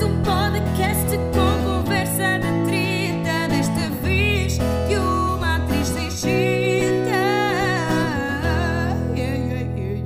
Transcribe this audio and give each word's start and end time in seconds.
mais 0.00 0.02
um 0.02 0.22
podcast 0.22 1.10
com 1.34 1.64
conversa 1.64 2.40
treta. 2.64 3.48
Desta 3.48 3.90
vez 4.02 4.54
de 4.54 4.96
uma 4.96 5.56
atriz 5.56 5.90
yeah, 6.24 7.04
yeah, 9.14 9.76
yeah. 9.76 10.02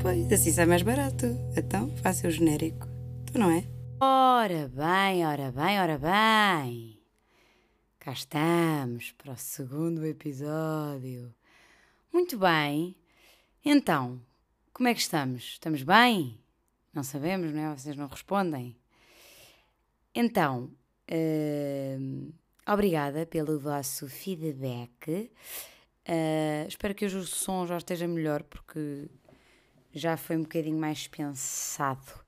Pois, 0.00 0.30
assim 0.32 0.52
sai 0.52 0.66
mais 0.66 0.82
barato. 0.82 1.26
Então, 1.56 1.96
faça 1.96 2.28
o 2.28 2.30
genérico. 2.30 2.86
Tu 3.32 3.38
não 3.38 3.50
é? 3.50 3.64
Ora 3.98 4.68
bem, 4.68 5.26
ora 5.26 5.50
bem, 5.50 5.80
ora 5.80 5.98
bem. 5.98 7.00
Cá 7.98 8.12
estamos 8.12 9.12
para 9.12 9.32
o 9.32 9.36
segundo 9.36 10.04
episódio. 10.04 11.34
Muito 12.12 12.38
bem. 12.38 12.94
Então, 13.64 14.20
como 14.72 14.88
é 14.88 14.94
que 14.94 15.00
estamos? 15.00 15.44
Estamos 15.44 15.82
bem? 15.82 16.38
Não 16.92 17.02
sabemos, 17.02 17.52
não 17.52 17.60
é? 17.60 17.76
Vocês 17.76 17.96
não 17.96 18.06
respondem. 18.06 18.76
Então, 20.14 20.70
hum, 21.10 22.32
obrigada 22.66 23.26
pelo 23.26 23.58
vosso 23.60 24.08
feedback. 24.08 25.30
Ah, 26.06 26.66
espero 26.66 26.94
que 26.94 27.04
hoje 27.04 27.16
o 27.16 27.24
som 27.24 27.66
já 27.66 27.78
esteja 27.78 28.08
melhor, 28.08 28.42
porque 28.42 29.08
já 29.92 30.16
foi 30.16 30.36
um 30.36 30.42
bocadinho 30.42 30.78
mais 30.78 31.06
pensado. 31.06 32.20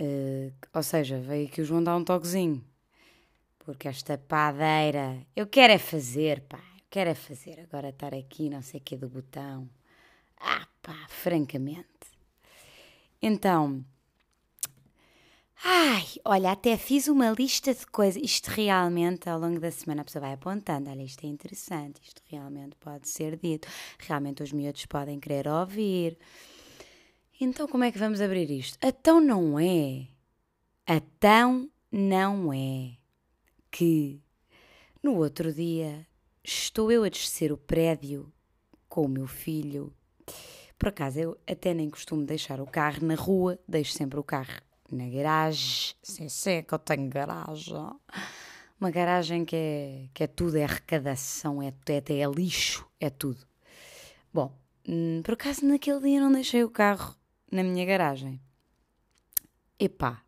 Uh, 0.00 0.52
ou 0.72 0.82
seja, 0.82 1.18
veio 1.18 1.48
aqui 1.48 1.60
o 1.60 1.64
João 1.64 1.82
dar 1.82 1.96
um 1.96 2.04
toquezinho. 2.04 2.64
Porque 3.58 3.88
esta 3.88 4.16
padeira. 4.16 5.26
Eu 5.34 5.46
quero 5.46 5.72
é 5.72 5.78
fazer, 5.78 6.42
pá. 6.42 6.58
Eu 6.58 6.84
quero 6.90 7.10
é 7.10 7.14
fazer. 7.14 7.60
Agora 7.60 7.88
estar 7.88 8.14
aqui, 8.14 8.48
não 8.48 8.62
sei 8.62 8.80
o 8.80 8.82
que 8.82 8.96
do 8.96 9.08
botão. 9.08 9.68
Ah, 10.38 10.66
pá, 10.82 11.06
francamente. 11.08 11.97
Então. 13.20 13.84
Ai, 15.64 16.06
olha, 16.24 16.52
até 16.52 16.76
fiz 16.76 17.08
uma 17.08 17.30
lista 17.30 17.74
de 17.74 17.84
coisas. 17.86 18.22
Isto 18.22 18.48
realmente, 18.48 19.28
ao 19.28 19.40
longo 19.40 19.58
da 19.58 19.70
semana, 19.70 20.02
a 20.02 20.04
pessoa 20.04 20.22
vai 20.22 20.32
apontando. 20.32 20.88
Olha, 20.88 21.02
isto 21.02 21.24
é 21.24 21.28
interessante. 21.28 22.00
Isto 22.02 22.22
realmente 22.26 22.76
pode 22.76 23.08
ser 23.08 23.36
dito. 23.36 23.66
Realmente 23.98 24.42
os 24.42 24.52
miúdos 24.52 24.86
podem 24.86 25.18
querer 25.18 25.48
ouvir. 25.48 26.16
Então, 27.40 27.66
como 27.66 27.84
é 27.84 27.92
que 27.92 27.98
vamos 27.98 28.20
abrir 28.20 28.50
isto? 28.50 28.78
Então 28.82 29.20
não 29.20 29.58
é. 29.58 30.08
Então 30.86 31.68
não 31.90 32.52
é 32.52 32.96
que 33.70 34.20
no 35.02 35.16
outro 35.16 35.52
dia 35.52 36.06
estou 36.42 36.90
eu 36.90 37.04
a 37.04 37.08
descer 37.08 37.52
o 37.52 37.56
prédio 37.56 38.32
com 38.88 39.04
o 39.04 39.08
meu 39.08 39.26
filho. 39.26 39.92
Por 40.78 40.90
acaso, 40.90 41.18
eu 41.18 41.38
até 41.46 41.74
nem 41.74 41.90
costumo 41.90 42.24
deixar 42.24 42.60
o 42.60 42.66
carro 42.66 43.04
na 43.04 43.16
rua, 43.16 43.58
deixo 43.66 43.92
sempre 43.92 44.18
o 44.20 44.22
carro 44.22 44.60
na 44.90 45.08
garagem. 45.08 45.94
Sim, 46.02 46.28
sim, 46.28 46.62
que 46.62 46.72
eu 46.72 46.78
tenho 46.78 47.08
garagem. 47.08 47.74
Uma 48.80 48.90
garagem 48.92 49.44
que 49.44 49.56
é, 49.56 50.08
que 50.14 50.22
é 50.22 50.26
tudo, 50.28 50.56
é 50.56 50.62
arrecadação, 50.62 51.60
é, 51.60 51.74
é, 51.88 51.98
até 51.98 52.18
é 52.18 52.26
lixo, 52.28 52.88
é 53.00 53.10
tudo. 53.10 53.44
Bom, 54.32 54.56
hum, 54.88 55.20
por 55.24 55.34
acaso 55.34 55.66
naquele 55.66 56.00
dia 56.00 56.20
não 56.20 56.30
deixei 56.30 56.62
o 56.62 56.70
carro 56.70 57.16
na 57.50 57.64
minha 57.64 57.84
garagem. 57.84 58.40
Epá. 59.80 60.22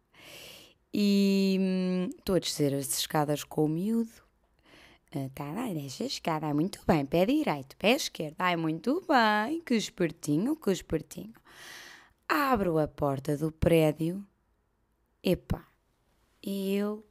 E 0.92 1.58
hum, 1.60 2.08
estou 2.18 2.34
a 2.34 2.40
descer 2.40 2.74
as 2.74 2.98
escadas 2.98 3.44
com 3.44 3.66
o 3.66 3.68
miúdo. 3.68 4.10
Está 5.12 5.44
a 5.44 6.06
escada, 6.06 6.46
ai, 6.46 6.54
muito 6.54 6.80
bem, 6.86 7.04
pé 7.04 7.26
direito, 7.26 7.76
pé 7.76 7.96
esquerdo, 7.96 8.36
ai, 8.38 8.54
muito 8.54 9.04
bem, 9.08 9.60
que 9.60 9.74
espertinho, 9.74 10.54
que 10.54 10.70
espertinho. 10.70 11.34
Abro 12.28 12.78
a 12.78 12.86
porta 12.86 13.36
do 13.36 13.50
prédio, 13.50 14.24
epá, 15.20 15.66
e 16.40 16.76
eu 16.76 17.04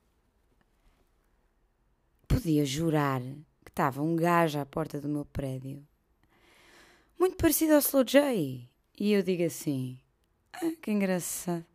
podia 2.25 2.65
jurar 2.65 3.21
que 3.65 3.69
estava 3.69 4.01
um 4.01 4.15
gajo 4.15 4.57
à 4.59 4.65
porta 4.65 5.01
do 5.01 5.09
meu 5.09 5.25
prédio, 5.25 5.85
muito 7.19 7.35
parecido 7.35 7.73
ao 7.73 7.79
Slow 7.79 8.05
J. 8.05 8.69
E 8.97 9.11
eu 9.11 9.21
digo 9.21 9.43
assim: 9.43 9.99
ah, 10.53 10.71
que 10.81 10.89
engraçado. 10.89 11.65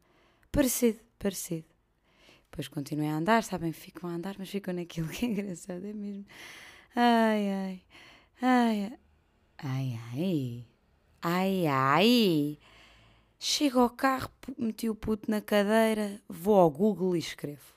Parecido, 0.51 1.01
parecido. 1.19 1.74
Depois 2.55 2.69
continuei 2.69 3.09
a 3.09 3.17
andar, 3.17 3.43
sabem? 3.43 3.73
Ficam 3.73 4.09
a 4.09 4.13
andar, 4.13 4.37
mas 4.39 4.49
ficam 4.49 4.73
naquilo 4.73 5.09
que 5.11 5.27
é 5.27 5.29
engraçado, 5.29 5.85
é 5.85 5.93
mesmo. 5.93 6.25
Ai, 6.95 7.51
ai, 7.51 7.83
ai, 8.41 8.93
ai, 9.59 9.99
ai, 10.13 10.65
ai, 11.21 11.67
ai. 11.67 12.59
Chego 13.41 13.81
ao 13.81 13.91
carro, 13.91 14.31
meti 14.57 14.89
o 14.89 14.95
puto 14.95 15.29
na 15.29 15.41
cadeira, 15.41 16.23
vou 16.29 16.55
ao 16.55 16.71
Google 16.71 17.17
e 17.17 17.19
escrevo. 17.19 17.75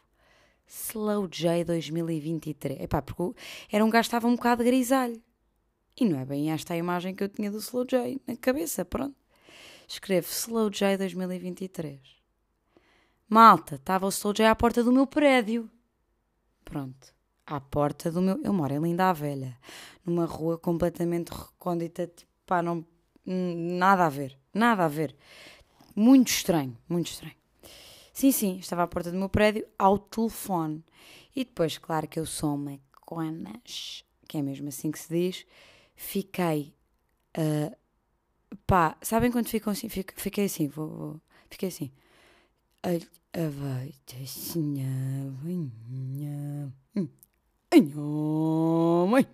Slow 0.67 1.27
J 1.27 1.63
2023. 1.63 2.79
Epá, 2.79 3.01
porque 3.01 3.35
era 3.71 3.83
um 3.83 3.89
gajo 3.89 4.03
que 4.03 4.07
estava 4.09 4.27
um 4.27 4.35
bocado 4.35 4.63
grisalho. 4.63 5.19
E 5.99 6.05
não 6.05 6.19
é 6.19 6.25
bem 6.25 6.51
esta 6.51 6.75
a 6.75 6.77
imagem 6.77 7.15
que 7.15 7.23
eu 7.23 7.29
tinha 7.29 7.49
do 7.49 7.57
Slow 7.57 7.83
J 7.83 8.21
na 8.27 8.35
cabeça, 8.35 8.85
pronto. 8.85 9.15
Escrevo 9.87 10.27
Slow 10.27 10.69
J 10.69 10.97
2023. 10.99 12.16
Malta, 13.29 13.75
estava 13.75 14.07
o 14.07 14.11
J 14.11 14.45
à 14.45 14.55
porta 14.55 14.83
do 14.83 14.91
meu 14.91 15.05
prédio. 15.05 15.69
Pronto. 16.63 17.13
À 17.45 17.59
porta 17.59 18.11
do 18.11 18.21
meu. 18.21 18.41
Eu 18.43 18.53
moro 18.53 18.73
em 18.73 18.79
Linda 18.79 19.09
a 19.09 19.13
Velha. 19.13 19.57
Numa 20.05 20.25
rua 20.25 20.57
completamente 20.57 21.29
recôndita. 21.29 22.07
Tipo, 22.07 22.31
pá, 22.45 22.61
não. 22.61 22.85
Nada 23.25 24.05
a 24.05 24.09
ver. 24.09 24.37
Nada 24.53 24.85
a 24.85 24.87
ver. 24.87 25.15
Muito 25.95 26.29
estranho. 26.29 26.77
Muito 26.87 27.07
estranho. 27.07 27.35
Sim, 28.17 28.31
sim, 28.31 28.57
estava 28.57 28.81
à 28.81 28.87
porta 28.87 29.11
do 29.11 29.17
meu 29.17 29.29
prédio, 29.29 29.67
ao 29.77 29.99
telefone. 29.99 30.83
E 31.35 31.45
depois, 31.45 31.77
claro 31.77 32.07
que 32.07 32.19
eu 32.19 32.25
sou 32.25 32.55
uma 32.55 32.79
conas, 33.05 34.03
que 34.27 34.39
é 34.39 34.41
mesmo 34.41 34.69
assim 34.69 34.89
que 34.89 34.97
se 34.97 35.07
diz, 35.07 35.45
fiquei. 35.95 36.73
Uh, 37.37 37.77
pá, 38.65 38.97
sabem 39.03 39.31
quando 39.31 39.47
ficam 39.47 39.71
assim? 39.71 39.87
Fiquei 39.87 40.45
assim, 40.45 40.67
vou, 40.67 40.87
vou 40.89 41.21
fiquei 41.47 41.69
assim. 41.69 41.91
Ai, 42.87 43.01
vai, 43.51 43.93
assim, 44.23 44.81
mãe. 49.09 49.27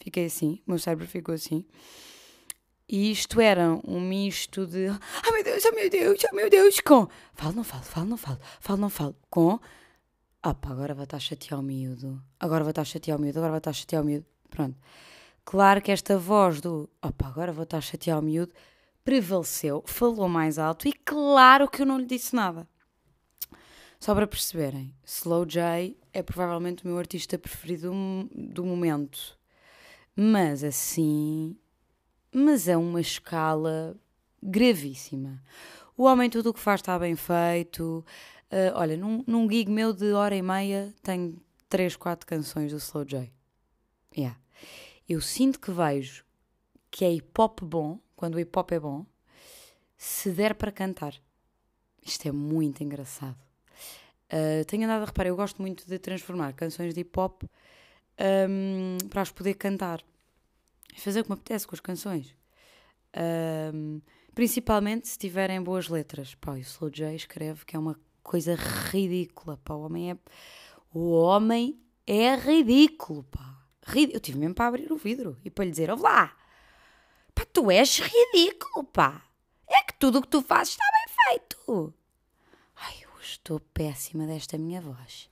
Fiquei 0.00 0.24
assim, 0.24 0.62
meu 0.66 0.78
cérebro 0.78 1.06
ficou 1.06 1.34
assim. 1.34 1.66
E 2.88 3.10
isto 3.10 3.38
era 3.38 3.78
um 3.86 4.00
misto 4.00 4.66
de 4.66 4.88
ai 4.88 5.30
meu 5.30 5.44
Deus, 5.44 5.66
ai 5.66 5.72
meu 5.72 5.90
Deus, 5.90 6.24
ai 6.24 6.32
meu 6.32 6.48
Deus, 6.48 6.80
com 6.80 7.06
falo, 7.34 7.54
não 7.54 7.64
falo, 7.64 7.82
falo, 7.82 8.06
não 8.06 8.16
falo, 8.16 8.40
falo, 8.60 8.80
não 8.80 8.88
falo, 8.88 9.16
com 9.28 9.60
ah 10.42 10.54
pá, 10.54 10.70
agora 10.70 10.94
vai 10.94 11.04
estar 11.04 11.18
a 11.18 11.20
chatear 11.20 11.60
o 11.60 11.62
miúdo, 11.62 12.18
agora 12.40 12.64
vai 12.64 12.70
estar 12.70 12.80
a 12.80 12.86
chatear 12.86 13.18
o 13.18 13.20
miúdo, 13.20 13.38
agora 13.38 13.50
vai 13.50 13.58
estar 13.58 13.70
a 13.70 13.74
chatear 13.74 14.02
o 14.02 14.06
miúdo. 14.06 14.24
Pronto. 14.48 14.78
Claro 15.44 15.82
que 15.82 15.90
esta 15.90 16.16
voz 16.16 16.60
do 16.60 16.88
pá, 17.16 17.28
agora 17.28 17.52
vou 17.52 17.64
estar 17.64 17.78
a 17.78 17.80
chatear 17.80 18.18
o 18.18 18.22
miúdo 18.22 18.52
prevaleceu, 19.04 19.82
falou 19.86 20.28
mais 20.28 20.58
alto 20.58 20.88
e 20.88 20.92
claro 20.92 21.68
que 21.68 21.82
eu 21.82 21.86
não 21.86 21.98
lhe 21.98 22.06
disse 22.06 22.34
nada. 22.34 22.68
Só 23.98 24.14
para 24.14 24.26
perceberem, 24.26 24.94
Slow 25.04 25.46
J 25.46 25.96
é 26.12 26.22
provavelmente 26.22 26.84
o 26.84 26.88
meu 26.88 26.98
artista 26.98 27.38
preferido 27.38 27.92
do 28.34 28.64
momento. 28.64 29.38
Mas 30.16 30.64
assim. 30.64 31.56
Mas 32.32 32.66
é 32.66 32.76
uma 32.76 33.00
escala 33.00 33.96
gravíssima. 34.42 35.40
O 35.96 36.04
homem, 36.04 36.28
tudo 36.28 36.50
o 36.50 36.54
que 36.54 36.58
faz 36.58 36.80
está 36.80 36.98
bem 36.98 37.14
feito. 37.14 38.04
Uh, 38.50 38.74
olha, 38.74 38.96
num, 38.96 39.22
num 39.26 39.48
gig 39.48 39.70
meu 39.70 39.92
de 39.92 40.12
hora 40.12 40.34
e 40.34 40.42
meia 40.42 40.92
tenho 41.02 41.40
3, 41.68 41.94
4 41.96 42.26
canções 42.26 42.72
do 42.72 42.78
Slow 42.78 43.04
J. 43.04 43.32
Yeah. 44.16 44.38
Eu 45.08 45.20
sinto 45.20 45.60
que 45.60 45.70
vejo 45.70 46.24
que 46.90 47.04
é 47.04 47.12
hip 47.12 47.30
hop 47.38 47.60
bom, 47.62 47.98
quando 48.14 48.36
o 48.36 48.40
hip 48.40 48.56
hop 48.56 48.70
é 48.72 48.80
bom, 48.80 49.06
se 49.96 50.30
der 50.30 50.54
para 50.54 50.70
cantar. 50.70 51.14
Isto 52.04 52.28
é 52.28 52.32
muito 52.32 52.82
engraçado. 52.82 53.38
Uh, 54.32 54.64
tenho 54.66 54.84
andado 54.84 55.02
a 55.02 55.06
reparar, 55.06 55.28
eu 55.28 55.36
gosto 55.36 55.60
muito 55.60 55.86
de 55.86 55.98
transformar 55.98 56.52
canções 56.54 56.94
de 56.94 57.00
hip 57.00 57.18
hop 57.18 57.42
um, 58.48 58.98
para 59.08 59.22
as 59.22 59.30
poder 59.30 59.54
cantar. 59.54 60.02
Fazer 60.96 61.20
o 61.20 61.24
que 61.24 61.30
me 61.30 61.34
apetece 61.34 61.66
com 61.66 61.74
as 61.74 61.80
canções. 61.80 62.34
Um, 63.74 64.00
principalmente 64.34 65.08
se 65.08 65.18
tiverem 65.18 65.62
boas 65.62 65.88
letras. 65.88 66.34
Pá, 66.34 66.52
o 66.52 66.58
Slow 66.58 66.90
J 66.90 67.14
escreve 67.14 67.64
que 67.64 67.76
é 67.76 67.78
uma 67.78 67.98
coisa 68.22 68.54
ridícula, 68.54 69.56
pá. 69.58 69.74
O 69.74 69.82
homem 69.82 70.12
é. 70.12 70.18
O 70.92 71.10
homem 71.12 71.80
é 72.06 72.34
ridículo, 72.36 73.24
pá. 73.24 73.61
Eu 74.12 74.20
tive 74.20 74.38
mesmo 74.38 74.54
para 74.54 74.68
abrir 74.68 74.92
o 74.92 74.96
vidro 74.96 75.36
e 75.44 75.50
para 75.50 75.64
lhe 75.64 75.70
dizer: 75.70 75.90
Olá, 75.90 76.36
pá, 77.34 77.44
tu 77.52 77.70
és 77.70 77.98
ridículo, 77.98 78.84
pá. 78.84 79.22
É 79.68 79.82
que 79.84 79.94
tudo 79.94 80.18
o 80.18 80.22
que 80.22 80.28
tu 80.28 80.42
fazes 80.42 80.74
está 80.74 80.84
bem 80.92 81.14
feito. 81.24 81.94
Ai, 82.76 82.94
eu 83.02 83.10
estou 83.20 83.58
péssima 83.58 84.26
desta 84.26 84.58
minha 84.58 84.80
voz. 84.80 85.28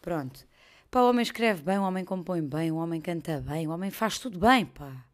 Pronto. 0.00 0.46
Pá, 0.90 1.00
o 1.02 1.08
homem 1.08 1.22
escreve 1.22 1.62
bem, 1.62 1.78
o 1.78 1.82
homem 1.82 2.04
compõe 2.04 2.42
bem, 2.42 2.70
o 2.72 2.76
homem 2.76 3.00
canta 3.00 3.40
bem, 3.40 3.66
o 3.66 3.70
homem 3.70 3.90
faz 3.90 4.18
tudo 4.18 4.38
bem, 4.38 4.66
pá. 4.66 5.06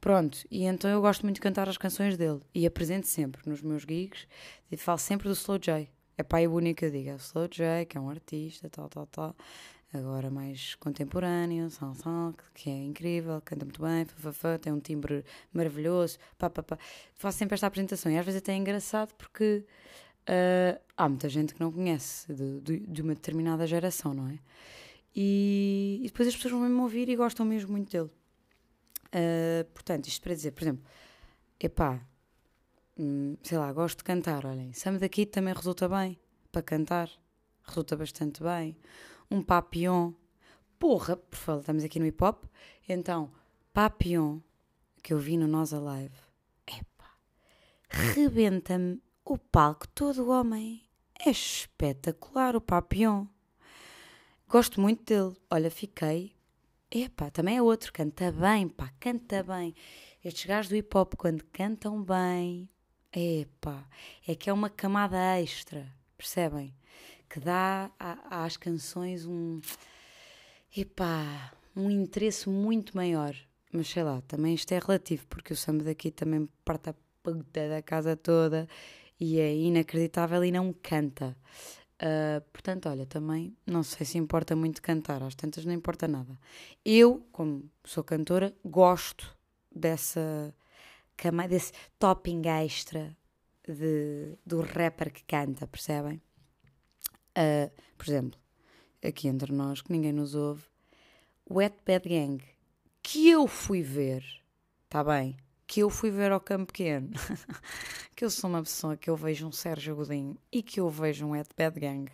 Pronto, 0.00 0.38
e 0.50 0.64
então 0.64 0.90
eu 0.90 1.00
gosto 1.00 1.22
muito 1.22 1.36
de 1.36 1.40
cantar 1.40 1.68
as 1.68 1.78
canções 1.78 2.16
dele 2.16 2.40
e 2.54 2.66
apresento 2.66 3.06
sempre 3.06 3.40
nos 3.48 3.62
meus 3.62 3.82
gigs 3.82 4.26
e 4.70 4.76
falo 4.76 4.98
sempre 4.98 5.28
do 5.28 5.34
Slow 5.34 5.58
J. 5.58 5.88
É 6.18 6.22
pá, 6.22 6.40
é 6.40 6.48
o 6.48 6.52
único 6.52 6.80
que 6.80 6.86
eu 6.86 6.90
digo, 6.90 7.10
é 7.10 7.14
o 7.14 7.16
Slow 7.16 7.48
J, 7.48 7.84
que 7.86 7.96
é 7.96 8.00
um 8.00 8.10
artista, 8.10 8.68
tal, 8.68 8.88
tal, 8.88 9.06
tal. 9.06 9.36
Agora 9.92 10.30
mais 10.30 10.74
contemporâneo, 10.76 11.68
são, 11.70 11.94
são, 11.94 12.34
que 12.54 12.70
é 12.70 12.84
incrível, 12.84 13.42
canta 13.44 13.64
muito 13.64 13.82
bem, 13.82 14.06
tem 14.58 14.72
um 14.72 14.80
timbre 14.80 15.22
maravilhoso, 15.52 16.18
pá, 16.38 16.48
pá, 16.48 16.62
pá. 16.62 16.78
Faço 17.14 17.38
sempre 17.38 17.54
esta 17.54 17.66
apresentação 17.66 18.10
e 18.10 18.16
às 18.16 18.24
vezes 18.24 18.40
até 18.40 18.52
é 18.52 18.56
engraçado 18.56 19.12
porque 19.14 19.66
ah, 20.26 20.80
há 20.96 21.08
muita 21.08 21.28
gente 21.28 21.54
que 21.54 21.60
não 21.60 21.72
conhece 21.72 22.32
de, 22.32 22.60
de, 22.60 22.80
de 22.80 23.02
uma 23.02 23.14
determinada 23.14 23.66
geração, 23.66 24.14
não 24.14 24.28
é? 24.28 24.38
E, 25.14 26.00
e 26.02 26.06
depois 26.06 26.28
as 26.28 26.34
pessoas 26.34 26.52
vão 26.52 26.62
mesmo 26.62 26.82
ouvir 26.82 27.08
e 27.08 27.16
gostam 27.16 27.44
mesmo 27.44 27.72
muito 27.72 27.90
dele. 27.90 28.10
Uh, 29.14 29.64
portanto, 29.74 30.06
isto 30.06 30.22
para 30.22 30.34
dizer, 30.34 30.52
por 30.52 30.62
exemplo, 30.62 30.84
epá, 31.60 32.00
hum, 32.98 33.36
sei 33.42 33.58
lá, 33.58 33.70
gosto 33.72 33.98
de 33.98 34.04
cantar, 34.04 34.46
olhem, 34.46 34.72
Sam 34.72 34.96
daqui 34.96 35.26
também 35.26 35.52
resulta 35.52 35.86
bem 35.86 36.18
para 36.50 36.62
cantar, 36.62 37.10
resulta 37.62 37.94
bastante 37.94 38.42
bem. 38.42 38.74
Um 39.32 39.42
papillon, 39.42 40.12
porra, 40.78 41.16
por 41.16 41.36
favor, 41.38 41.60
estamos 41.60 41.82
aqui 41.82 41.98
no 41.98 42.04
hip 42.04 42.22
hop, 42.22 42.44
então, 42.86 43.32
papillon, 43.72 44.40
que 45.02 45.14
eu 45.14 45.18
vi 45.18 45.38
no 45.38 45.48
Nós 45.48 45.72
Alive, 45.72 46.14
epá, 46.66 47.16
rebenta-me 47.88 49.00
o 49.24 49.38
palco 49.38 49.88
todo 49.88 50.28
homem, 50.28 50.82
é 51.18 51.30
espetacular 51.30 52.54
o 52.54 52.60
papillon. 52.60 53.24
Gosto 54.46 54.82
muito 54.82 55.02
dele. 55.04 55.34
Olha, 55.50 55.70
fiquei 55.70 56.36
Epá, 56.94 57.30
também 57.30 57.56
é 57.56 57.62
outro, 57.62 57.90
canta 57.90 58.30
bem, 58.30 58.68
pá, 58.68 58.92
canta 59.00 59.42
bem. 59.42 59.74
Estes 60.22 60.44
gajos 60.44 60.68
do 60.68 60.76
hip 60.76 60.94
hop, 60.94 61.14
quando 61.16 61.42
cantam 61.44 62.04
bem, 62.04 62.68
epá, 63.10 63.88
é 64.28 64.34
que 64.34 64.50
é 64.50 64.52
uma 64.52 64.68
camada 64.68 65.40
extra, 65.40 65.90
percebem? 66.18 66.76
Que 67.32 67.40
dá 67.40 67.90
a- 67.98 68.44
às 68.44 68.58
canções 68.58 69.24
um, 69.24 69.58
epá, 70.76 71.50
um 71.74 71.90
interesse 71.90 72.46
muito 72.46 72.94
maior. 72.94 73.34
Mas 73.72 73.88
sei 73.88 74.02
lá, 74.02 74.20
também 74.28 74.52
isto 74.54 74.70
é 74.72 74.78
relativo, 74.78 75.26
porque 75.28 75.54
o 75.54 75.56
samba 75.56 75.82
daqui 75.82 76.10
também 76.10 76.46
parte 76.62 76.90
a 76.90 76.94
puta 77.22 77.68
da 77.70 77.80
casa 77.80 78.14
toda 78.14 78.68
e 79.18 79.38
é 79.40 79.54
inacreditável 79.54 80.44
e 80.44 80.52
não 80.52 80.74
canta. 80.74 81.34
Uh, 82.02 82.42
portanto, 82.52 82.86
olha, 82.90 83.06
também 83.06 83.56
não 83.66 83.82
sei 83.82 84.04
se 84.04 84.18
importa 84.18 84.54
muito 84.54 84.82
cantar, 84.82 85.22
às 85.22 85.34
tantas 85.34 85.64
não 85.64 85.72
importa 85.72 86.06
nada. 86.06 86.38
Eu, 86.84 87.26
como 87.32 87.64
sou 87.82 88.04
cantora, 88.04 88.54
gosto 88.62 89.34
dessa 89.74 90.54
desse 91.48 91.72
topping 91.98 92.42
extra 92.46 93.16
de, 93.66 94.36
do 94.44 94.60
rapper 94.60 95.10
que 95.12 95.22
canta, 95.22 95.66
percebem? 95.66 96.20
Uh, 97.36 97.70
por 97.96 98.08
exemplo, 98.08 98.38
aqui 99.02 99.28
entre 99.28 99.52
nós, 99.52 99.80
que 99.80 99.92
ninguém 99.92 100.12
nos 100.12 100.34
ouve, 100.34 100.62
Wet 101.50 101.76
Bad 101.86 102.08
Gang, 102.08 102.42
que 103.02 103.28
eu 103.30 103.46
fui 103.46 103.82
ver, 103.82 104.24
está 104.84 105.02
bem? 105.02 105.36
Que 105.66 105.80
eu 105.80 105.90
fui 105.90 106.10
ver 106.10 106.32
ao 106.32 106.40
campo 106.40 106.66
pequeno. 106.66 107.10
que 108.14 108.24
eu 108.24 108.30
sou 108.30 108.50
uma 108.50 108.62
pessoa 108.62 108.96
que 108.96 109.08
eu 109.08 109.16
vejo 109.16 109.46
um 109.46 109.52
Sérgio 109.52 109.96
Godinho 109.96 110.36
e 110.50 110.62
que 110.62 110.80
eu 110.80 110.88
vejo 110.88 111.26
um 111.26 111.30
Wet 111.30 111.48
Bad 111.56 111.80
Gang. 111.80 112.12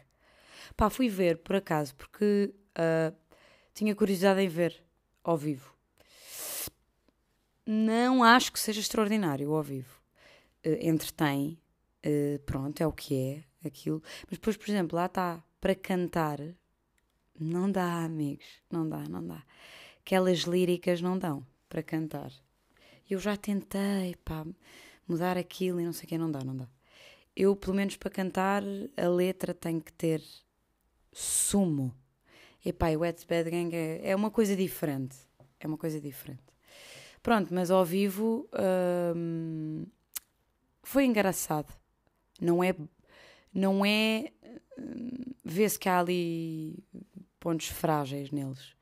Pá, 0.77 0.89
fui 0.89 1.09
ver 1.09 1.39
por 1.39 1.57
acaso, 1.57 1.95
porque 1.97 2.55
ah, 2.75 3.13
tinha 3.75 3.95
curiosidade 3.95 4.41
em 4.41 4.49
ver 4.49 4.83
ao 5.23 5.37
vivo. 5.37 5.75
Não 7.67 8.25
acho 8.25 8.53
que 8.53 8.59
seja 8.59 8.81
extraordinário 8.81 9.53
ao 9.53 9.63
vivo. 9.63 10.01
Eh, 10.65 10.89
entretém, 10.89 11.61
eh, 12.03 12.41
pronto, 12.47 12.81
é 12.81 12.87
o 12.87 12.93
que 12.93 13.15
é, 13.15 13.45
aquilo. 13.65 14.03
Mas 14.29 14.39
depois, 14.39 14.57
por 14.57 14.69
exemplo, 14.69 14.97
lá 14.97 15.07
está, 15.07 15.43
para 15.61 15.75
cantar, 15.75 16.39
não 17.39 17.71
dá, 17.71 18.05
amigos, 18.05 18.47
não 18.71 18.89
dá, 18.89 19.05
não 19.09 19.27
dá. 19.27 19.43
Aquelas 20.01 20.41
líricas 20.41 21.01
não 21.01 21.19
dão 21.19 21.47
para 21.69 21.83
cantar. 21.83 22.33
Eu 23.09 23.19
já 23.19 23.37
tentei, 23.37 24.15
pá, 24.25 24.47
mudar 25.07 25.39
aquilo 25.39 25.81
e 25.81 25.85
não 25.85 25.93
sei 25.93 26.05
o 26.05 26.09
que, 26.09 26.19
não 26.19 26.31
dá, 26.31 26.41
não 26.45 26.57
dá. 26.57 26.69
Eu, 27.35 27.55
pelo 27.55 27.77
menos 27.77 27.97
para 27.97 28.11
cantar, 28.11 28.63
a 28.97 29.09
letra 29.09 29.55
tem 29.55 29.81
que 29.81 29.93
ter 29.93 30.23
sumo. 31.13 31.95
E 32.65 32.73
pá, 32.73 32.91
o 32.91 33.01
Wet 33.01 33.27
Bad 33.27 33.51
Gang 33.51 33.75
é, 33.75 34.11
é 34.11 34.17
uma 34.17 34.31
coisa 34.31 34.57
diferente. 34.57 35.17
É 35.61 35.67
uma 35.67 35.79
coisa 35.79 36.01
diferente. 36.01 36.43
Pronto, 37.23 37.53
mas 37.53 37.71
ao 37.71 37.85
vivo 37.85 38.49
hum, 39.15 39.87
foi 40.83 41.05
engraçado. 41.05 41.73
Não 42.41 42.63
é. 42.63 42.75
Não 43.59 43.85
é. 43.85 44.31
hum, 44.79 45.35
Vê-se 45.45 45.79
que 45.79 45.89
há 45.89 45.99
ali 46.01 46.79
pontos 47.41 47.69
frágeis 47.69 48.31
neles. 48.31 48.75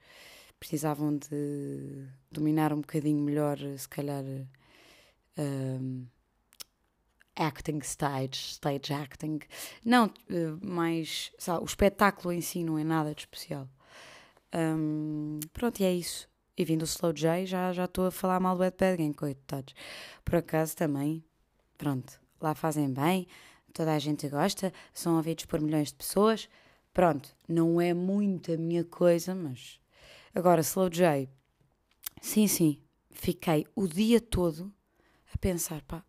Precisavam 0.59 1.17
de 1.17 2.07
dominar 2.31 2.73
um 2.73 2.81
bocadinho 2.81 3.21
melhor, 3.21 3.59
se 3.77 3.89
calhar. 3.89 4.25
hum, 5.39 6.07
acting 7.37 7.79
stage, 7.83 8.35
stage 8.55 8.93
acting. 8.93 9.41
Não, 9.85 10.11
eh, 10.31 10.57
mais. 10.63 11.33
sabe, 11.39 11.63
o 11.63 11.67
espetáculo 11.67 12.33
em 12.33 12.41
si 12.41 12.65
não 12.65 12.79
é 12.79 12.85
nada 12.85 13.15
de 13.15 13.23
especial. 13.23 13.69
Hum, 14.55 15.41
pronto, 15.53 15.81
e 15.81 15.85
é 15.85 15.93
isso. 15.95 16.29
E 16.57 16.65
vindo 16.65 16.83
o 16.83 16.85
Slow 16.87 17.13
J, 17.13 17.47
já 17.47 17.85
estou 17.85 18.07
a 18.07 18.11
falar 18.11 18.41
mal 18.41 18.57
do 18.57 18.63
Wet 18.63 18.77
Bad 18.79 18.97
Gang, 18.97 19.15
coitados. 19.15 19.75
Por 20.25 20.37
acaso 20.37 20.75
também, 20.77 21.23
pronto, 21.77 22.19
lá 22.41 22.55
fazem 22.55 22.91
bem, 22.93 23.27
toda 23.77 23.93
a 23.95 23.99
gente 23.99 24.29
gosta, 24.29 24.73
são 24.93 25.17
ouvidos 25.17 25.45
por 25.45 25.61
milhões 25.61 25.89
de 25.89 25.95
pessoas. 25.95 26.49
Pronto, 26.93 27.37
não 27.49 27.81
é 27.81 27.93
muito 27.93 28.53
a 28.53 28.57
minha 28.57 28.85
coisa, 28.85 29.35
mas. 29.35 29.79
Agora, 30.35 30.61
Slow 30.63 30.91
J, 30.91 31.29
sim, 32.21 32.47
sim, 32.47 32.81
fiquei 33.11 33.67
o 33.75 33.87
dia 33.87 34.21
todo 34.21 34.73
a 35.33 35.39
pensar, 35.39 35.83
pá, 35.83 36.05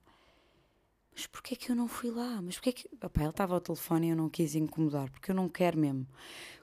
mas 1.14 1.26
porquê 1.26 1.56
que 1.56 1.72
eu 1.72 1.76
não 1.76 1.88
fui 1.88 2.12
lá? 2.12 2.40
Mas 2.42 2.56
porquê 2.56 2.72
que. 2.72 2.90
Opá, 3.04 3.22
ele 3.22 3.30
estava 3.32 3.56
ao 3.56 3.60
telefone 3.62 4.08
e 4.08 4.10
eu 4.12 4.16
não 4.16 4.30
quis 4.30 4.54
incomodar, 4.56 5.10
porque 5.10 5.32
eu 5.32 5.36
não 5.36 5.50
quero 5.50 5.78
mesmo. 5.78 6.08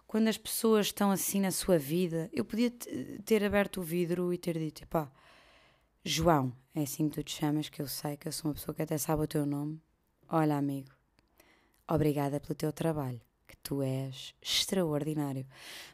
Quando 0.07 0.29
as 0.29 0.39
pessoas 0.39 0.87
estão 0.87 1.11
assim 1.11 1.41
na 1.41 1.51
sua 1.51 1.77
vida, 1.77 2.31
eu 2.33 2.45
podia 2.45 2.71
te- 2.71 3.21
ter 3.25 3.43
aberto 3.43 3.81
o 3.81 3.83
vidro 3.83 4.33
e 4.33 4.39
ter 4.39 4.57
dito: 4.59 4.87
pá, 4.87 5.11
João, 6.05 6.53
é 6.75 6.83
assim 6.83 7.09
que 7.09 7.17
tu 7.17 7.23
te 7.25 7.33
chamas, 7.33 7.69
que 7.69 7.83
eu 7.83 7.89
sei 7.89 8.17
que 8.17 8.29
eu 8.29 8.33
sou 8.33 8.49
uma 8.51 8.55
pessoa 8.55 8.75
que 8.75 8.83
até 8.83 8.97
sabe 8.99 9.23
o 9.25 9.27
teu 9.27 9.45
nome. 9.45 9.81
Olha, 10.37 10.57
amigo, 10.57 10.89
obrigada 11.87 12.41
pelo 12.41 12.57
teu 12.57 12.73
trabalho, 12.73 13.21
que 13.47 13.57
tu 13.59 13.81
és 13.81 14.35
extraordinário. 14.43 15.47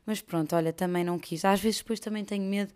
Mas 0.06 0.22
pronto, 0.22 0.56
olha, 0.56 0.72
também 0.72 1.04
não 1.04 1.18
quis. 1.18 1.44
Às 1.44 1.60
vezes 1.60 1.80
depois 1.80 2.00
também 2.00 2.24
tenho 2.24 2.44
medo 2.44 2.72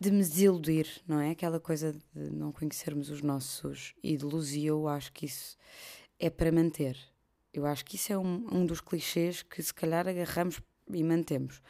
de 0.00 0.10
me 0.10 0.18
desiludir, 0.18 0.88
não 1.06 1.20
é? 1.20 1.30
Aquela 1.30 1.60
coisa 1.60 1.92
de 1.92 2.30
não 2.32 2.50
conhecermos 2.50 3.10
os 3.10 3.22
nossos 3.22 3.94
ídolos 4.02 4.54
e 4.54 4.66
eu 4.66 4.88
acho 4.88 5.12
que 5.12 5.26
isso 5.26 5.56
é 6.18 6.28
para 6.28 6.50
manter. 6.50 6.98
Eu 7.52 7.64
acho 7.64 7.84
que 7.84 7.94
isso 7.94 8.12
é 8.12 8.18
um, 8.18 8.48
um 8.50 8.66
dos 8.66 8.80
clichês 8.80 9.40
que 9.40 9.62
se 9.62 9.72
calhar 9.72 10.08
agarramos 10.08 10.60
e 10.92 11.04
mantemos. 11.04 11.62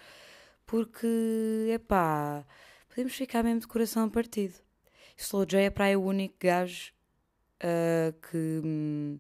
Porque, 0.65 1.69
epá, 1.71 2.47
podemos 2.89 3.15
ficar 3.15 3.43
mesmo 3.43 3.61
de 3.61 3.67
coração 3.67 4.09
partido. 4.09 4.55
Slow 5.19 5.45
J 5.45 5.65
é 5.65 5.71
para 5.71 5.85
aí 5.85 5.97
o 5.97 6.03
único 6.03 6.35
gajo 6.41 6.95
ah, 7.61 8.13
que 8.31 8.61
hum, 8.65 9.19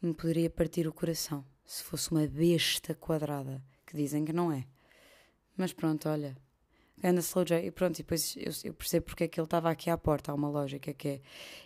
me 0.00 0.14
poderia 0.14 0.50
partir 0.50 0.86
o 0.86 0.92
coração 0.92 1.44
se 1.64 1.82
fosse 1.82 2.10
uma 2.12 2.26
besta 2.26 2.94
quadrada, 2.94 3.62
que 3.84 3.96
dizem 3.96 4.24
que 4.24 4.32
não 4.32 4.52
é. 4.52 4.64
Mas 5.56 5.72
pronto, 5.72 6.08
olha, 6.08 6.36
anda 7.02 7.20
Slow 7.20 7.44
J. 7.44 7.66
E 7.66 7.70
pronto, 7.70 7.98
e 7.98 8.02
depois 8.02 8.36
eu, 8.36 8.52
eu 8.64 8.74
percebo 8.74 9.06
porque 9.06 9.24
é 9.24 9.28
que 9.28 9.40
ele 9.40 9.46
estava 9.46 9.70
aqui 9.70 9.90
à 9.90 9.98
porta. 9.98 10.30
Há 10.30 10.34
uma 10.34 10.48
lógica 10.48 10.92
que 10.94 11.08
é: 11.08 11.20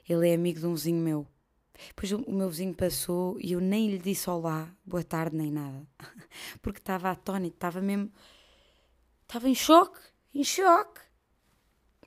ele 0.09 0.29
é 0.29 0.35
amigo 0.35 0.61
de 0.61 0.67
um 0.67 0.75
vizinho 0.75 1.03
meu. 1.03 1.27
Depois 1.89 2.13
o, 2.13 2.31
meu 2.31 2.49
vizinho 2.49 2.75
passou 2.75 3.39
e 3.41 3.53
eu 3.53 3.61
nem 3.61 3.91
lhe 3.91 3.99
disse 3.99 4.29
olá, 4.29 4.75
boa 4.85 5.03
tarde, 5.03 5.37
nem 5.37 5.51
nada. 5.51 5.87
Porque 6.61 6.79
estava 6.79 7.11
atónito, 7.11 7.57
estava 7.57 7.81
mesmo. 7.81 8.13
Estava 9.23 9.49
em 9.49 9.55
choque, 9.55 10.01
em 10.35 10.45
choque. 10.45 11.01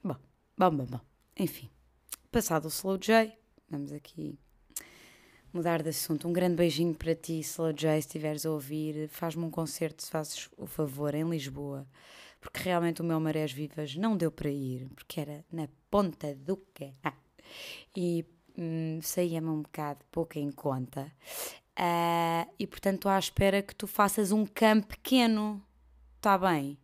Bom, 0.03 0.17
bom, 0.57 0.77
bom, 0.77 0.85
bom. 0.85 0.99
Enfim, 1.37 1.69
passado 2.31 2.65
o 2.65 2.67
Slow 2.67 2.97
J, 2.97 3.35
vamos 3.69 3.91
aqui 3.91 4.37
mudar 5.53 5.83
de 5.83 5.89
assunto. 5.89 6.27
Um 6.27 6.33
grande 6.33 6.55
beijinho 6.55 6.95
para 6.95 7.13
ti, 7.13 7.39
Slow 7.39 7.71
J, 7.71 8.01
se 8.01 8.07
estiveres 8.07 8.45
a 8.45 8.51
ouvir. 8.51 9.07
Faz-me 9.09 9.43
um 9.43 9.51
concerto, 9.51 10.03
se 10.03 10.09
fazes 10.09 10.49
o 10.57 10.65
favor, 10.65 11.13
em 11.13 11.29
Lisboa. 11.29 11.87
Porque 12.41 12.59
realmente 12.59 13.01
o 13.01 13.05
meu 13.05 13.19
Marés 13.19 13.51
Vivas 13.53 13.95
não 13.95 14.17
deu 14.17 14.31
para 14.31 14.49
ir, 14.49 14.89
porque 14.95 15.21
era 15.21 15.45
na 15.51 15.69
ponta 15.89 16.35
do 16.35 16.57
que. 16.57 16.93
Ah. 17.03 17.13
E 17.95 18.25
hum, 18.57 18.99
saía-me 19.01 19.47
um 19.47 19.61
bocado 19.61 20.03
pouco 20.11 20.37
em 20.37 20.51
conta. 20.51 21.11
Ah, 21.75 22.47
e 22.59 22.67
portanto 22.67 22.95
estou 22.95 23.11
à 23.11 23.19
espera 23.19 23.61
que 23.61 23.75
tu 23.75 23.87
faças 23.87 24.31
um 24.31 24.45
campo 24.45 24.87
pequeno. 24.87 25.63
Está 26.17 26.37
bem? 26.37 26.77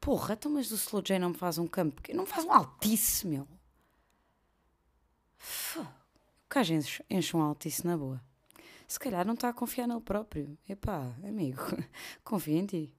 Porra, 0.00 0.34
então 0.34 0.52
mas 0.52 0.70
o 0.70 0.76
Slow 0.76 1.02
J 1.02 1.18
não 1.18 1.30
me 1.30 1.36
faz 1.36 1.58
um 1.58 1.66
campo 1.66 1.96
pequeno, 1.96 2.18
não 2.18 2.24
me 2.24 2.30
faz 2.30 2.44
um 2.44 2.52
altice, 2.52 3.26
meu. 3.26 3.46
Fô, 5.36 5.84
O 6.50 6.54
gajo 6.54 6.74
enche, 6.74 7.04
enche 7.08 7.36
um 7.36 7.42
altice 7.42 7.86
na 7.86 7.96
boa. 7.96 8.20
Se 8.88 8.98
calhar 8.98 9.24
não 9.24 9.34
está 9.34 9.50
a 9.50 9.52
confiar 9.52 9.86
nele 9.86 10.00
próprio. 10.00 10.58
Epá, 10.68 11.14
amigo, 11.22 11.62
confia 12.24 12.58
em 12.58 12.66
ti. 12.66 12.92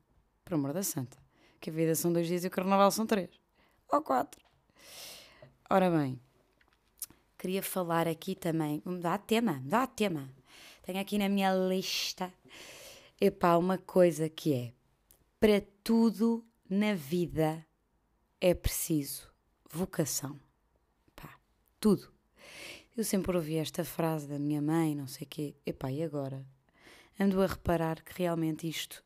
Por 0.45 0.53
amor 0.53 0.71
da 0.71 0.81
santa. 0.81 1.17
Que 1.59 1.69
a 1.69 1.73
vida 1.73 1.93
são 1.93 2.13
dois 2.13 2.27
dias 2.27 2.45
e 2.45 2.47
o 2.47 2.49
carnaval 2.49 2.89
são 2.91 3.05
três. 3.05 3.29
Ou 3.89 4.01
quatro. 4.01 4.41
Ora 5.69 5.91
bem, 5.91 6.17
queria 7.37 7.61
falar 7.61 8.07
aqui 8.07 8.35
também. 8.35 8.81
Me 8.85 9.01
dá 9.01 9.17
tema, 9.17 9.59
me 9.59 9.67
dá 9.67 9.85
tema. 9.85 10.33
Tenho 10.83 11.01
aqui 11.01 11.17
na 11.17 11.27
minha 11.27 11.53
lista. 11.53 12.33
Epá, 13.19 13.57
uma 13.57 13.77
coisa 13.77 14.29
que 14.29 14.53
é: 14.53 14.73
para 15.41 15.61
tudo 15.83 16.45
na 16.69 16.93
vida 16.93 17.67
é 18.39 18.53
preciso 18.53 19.29
vocação. 19.69 20.39
Pá, 21.13 21.37
tudo. 21.81 22.20
Eu 22.95 23.03
sempre 23.03 23.35
ouvi 23.35 23.55
esta 23.55 23.83
frase 23.85 24.27
da 24.27 24.37
minha 24.37 24.61
mãe, 24.61 24.95
não 24.95 25.07
sei 25.07 25.25
quê. 25.25 25.55
Epá, 25.65 25.91
e 25.91 26.03
agora? 26.03 26.45
Ando 27.19 27.41
a 27.41 27.47
reparar 27.47 28.03
que 28.03 28.11
realmente 28.17 28.67
isto 28.67 29.03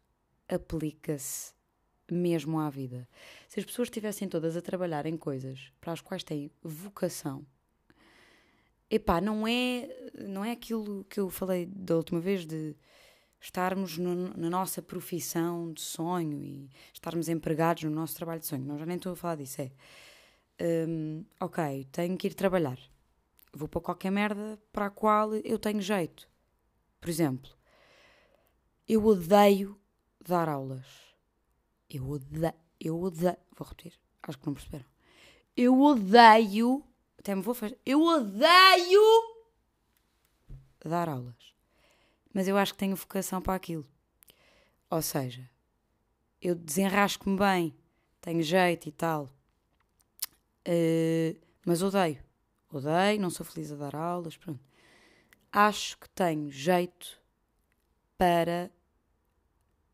aplica-se 0.47 1.53
mesmo 2.11 2.59
à 2.59 2.69
vida. 2.69 3.07
Se 3.47 3.59
as 3.59 3.65
pessoas 3.65 3.87
estivessem 3.87 4.27
todas 4.27 4.55
a 4.57 4.61
trabalhar 4.61 5.05
em 5.05 5.17
coisas 5.17 5.71
para 5.79 5.93
as 5.93 6.01
quais 6.01 6.23
têm 6.23 6.51
vocação, 6.63 7.45
epá, 8.89 9.21
não 9.21 9.47
é, 9.47 9.87
não 10.19 10.43
é 10.43 10.51
aquilo 10.51 11.03
que 11.05 11.19
eu 11.19 11.29
falei 11.29 11.65
da 11.65 11.95
última 11.95 12.19
vez 12.19 12.45
de 12.45 12.75
estarmos 13.39 13.97
no- 13.97 14.35
na 14.35 14.49
nossa 14.49 14.81
profissão 14.81 15.71
de 15.71 15.81
sonho 15.81 16.41
e 16.43 16.69
estarmos 16.93 17.29
empregados 17.29 17.83
no 17.83 17.91
nosso 17.91 18.15
trabalho 18.15 18.39
de 18.39 18.47
sonho. 18.47 18.65
Não, 18.65 18.77
já 18.79 18.85
nem 18.85 18.97
estou 18.97 19.13
a 19.13 19.15
falar 19.15 19.35
disso. 19.35 19.61
É, 19.61 19.71
hum, 20.87 21.23
ok, 21.39 21.87
tenho 21.91 22.17
que 22.17 22.27
ir 22.27 22.33
trabalhar. 22.33 22.79
Vou 23.55 23.69
para 23.69 23.79
qualquer 23.79 24.11
merda 24.11 24.59
para 24.73 24.87
a 24.87 24.89
qual 24.89 25.33
eu 25.33 25.57
tenho 25.57 25.81
jeito. 25.81 26.27
Por 26.99 27.09
exemplo, 27.09 27.49
eu 28.85 29.05
odeio 29.05 29.79
dar 30.19 30.49
aulas. 30.49 30.85
Eu 31.89 32.09
odeio, 32.09 32.53
eu 32.81 33.01
odeio, 33.01 33.37
vou 33.57 33.65
repetir, 33.65 33.97
acho 34.23 34.37
que 34.37 34.45
não 34.45 34.53
perceberam. 34.53 34.85
Eu 35.55 35.79
odeio, 35.81 36.83
até 37.17 37.33
me 37.33 37.41
vou 37.41 37.53
fazer, 37.53 37.79
eu 37.85 38.01
odeio 38.01 39.01
dar 40.83 41.07
aulas. 41.07 41.55
Mas 42.33 42.49
eu 42.49 42.57
acho 42.57 42.73
que 42.73 42.79
tenho 42.79 42.95
vocação 42.95 43.41
para 43.41 43.55
aquilo. 43.55 43.87
Ou 44.89 45.01
seja, 45.01 45.49
eu 46.41 46.53
desenrasco-me 46.55 47.37
bem, 47.37 47.75
tenho 48.19 48.43
jeito 48.43 48.89
e 48.89 48.91
tal. 48.91 49.29
Eh, 50.65 51.37
mas 51.65 51.81
odeio. 51.81 52.24
Odeio, 52.77 53.21
não 53.21 53.29
sou 53.29 53.45
feliz 53.45 53.71
a 53.71 53.75
dar 53.75 53.95
aulas, 53.95 54.35
pronto. 54.35 54.59
Acho 55.51 55.97
que 55.97 56.09
tenho 56.09 56.51
jeito 56.51 57.17
para 58.17 58.69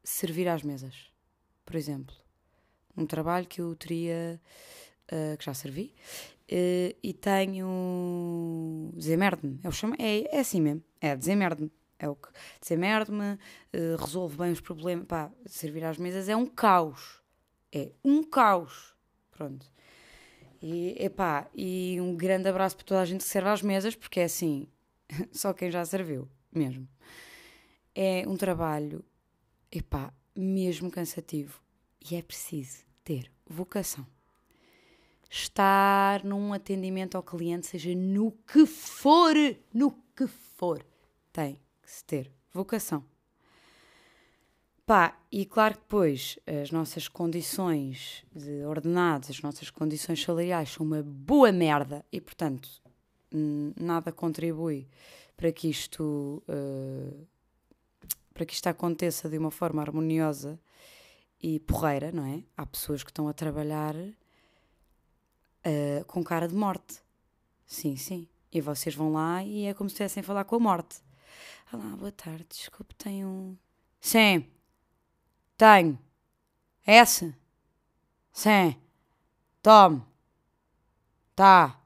servir 0.04 0.48
às 0.48 0.64
mesas. 0.64 1.12
Por 1.66 1.76
exemplo, 1.76 2.16
um 2.98 3.06
trabalho 3.06 3.46
que 3.46 3.62
eu 3.62 3.76
teria, 3.76 4.42
eh, 5.08 5.38
que 5.38 5.46
já 5.46 5.54
servi, 5.54 5.94
eh, 6.48 6.96
e 7.04 7.14
tenho. 7.14 8.92
Desemerde-me. 8.96 9.60
É, 10.00 10.04
é, 10.04 10.38
é 10.38 10.40
assim 10.40 10.62
mesmo. 10.62 10.84
É 11.00 11.16
desemerde-me. 11.16 11.72
É 12.00 12.10
o 12.10 12.16
que. 12.16 12.30
Desemerde-me, 12.60 13.38
eh, 13.72 13.96
resolvo 14.00 14.38
bem 14.38 14.52
os 14.52 14.60
problemas. 14.60 15.06
Pá, 15.06 15.32
servir 15.46 15.84
às 15.84 15.98
mesas 15.98 16.28
é 16.28 16.36
um 16.36 16.48
caos. 16.48 17.22
É 17.72 17.92
um 18.04 18.24
caos. 18.24 18.96
Pronto. 19.30 19.66
E, 20.62 20.96
epá, 21.04 21.50
e 21.56 21.98
um 22.00 22.16
grande 22.16 22.48
abraço 22.48 22.76
para 22.78 22.86
toda 22.86 23.02
a 23.02 23.06
gente 23.06 23.22
que 23.22 23.30
serve 23.30 23.50
às 23.50 23.62
mesas, 23.62 23.96
porque 23.96 24.20
é 24.20 24.26
assim, 24.26 24.68
só 25.32 25.54
quem 25.54 25.72
já 25.72 25.84
serviu, 25.84 26.30
mesmo. 26.52 26.88
É 27.96 28.24
um 28.28 28.38
trabalho, 28.38 29.04
epá, 29.72 30.14
mesmo 30.36 30.92
cansativo. 30.92 31.60
E 32.10 32.16
é 32.16 32.22
preciso 32.22 32.80
ter 33.04 33.32
vocação. 33.48 34.06
Estar 35.30 36.24
num 36.24 36.54
atendimento 36.54 37.16
ao 37.16 37.24
cliente, 37.24 37.68
seja 37.68 37.96
no 37.96 38.32
que 38.32 38.66
for, 38.66 39.34
no 39.74 39.92
que 40.16 40.28
for, 40.28 40.86
tem 41.32 41.56
que 41.82 41.92
se 41.92 42.04
ter 42.04 42.32
vocação. 42.54 43.04
Pá, 44.92 45.18
e 45.32 45.46
claro 45.46 45.76
que 45.76 45.80
depois 45.84 46.38
as 46.46 46.70
nossas 46.70 47.08
condições 47.08 48.26
de 48.36 48.66
ordenados, 48.66 49.30
as 49.30 49.42
nossas 49.42 49.70
condições 49.70 50.22
salariais 50.22 50.72
são 50.72 50.86
uma 50.86 51.02
boa 51.02 51.50
merda 51.50 52.06
e, 52.12 52.20
portanto, 52.20 52.68
nada 53.80 54.12
contribui 54.12 54.90
para 55.38 55.50
que 55.50 55.70
isto 55.70 56.44
eh, 56.46 57.24
para 58.34 58.46
que 58.46 58.54
isto 58.54 58.68
aconteça 58.68 59.30
de 59.30 59.38
uma 59.38 59.50
forma 59.50 59.82
harmoniosa 59.82 60.60
e 61.42 61.58
porreira, 61.62 62.12
não 62.12 62.26
é? 62.26 62.44
Há 62.58 62.66
pessoas 62.66 63.02
que 63.02 63.12
estão 63.12 63.30
a 63.30 63.34
trabalhar 63.34 63.96
eh, 65.64 66.04
com 66.06 66.22
cara 66.22 66.50
de 66.50 66.54
morte. 66.54 67.02
Sim, 67.66 67.96
sim. 67.96 68.28
E 68.52 68.60
vocês 68.60 68.94
vão 68.94 69.14
lá 69.14 69.42
e 69.42 69.68
é 69.68 69.74
como 69.74 69.90
se 69.90 69.94
estivessem 69.94 70.20
a 70.20 70.24
falar 70.26 70.44
com 70.44 70.58
a 70.58 70.60
morte. 70.60 71.02
Olá, 71.72 71.96
boa 71.96 72.12
tarde, 72.12 72.46
desculpe, 72.50 72.94
tenho 72.96 73.26
um. 73.26 73.58
Sim. 74.02 74.46
Tenho. 75.62 75.96
S? 76.88 77.36
Sim. 78.34 78.76
Tome. 79.62 80.02
Tá. 81.36 81.80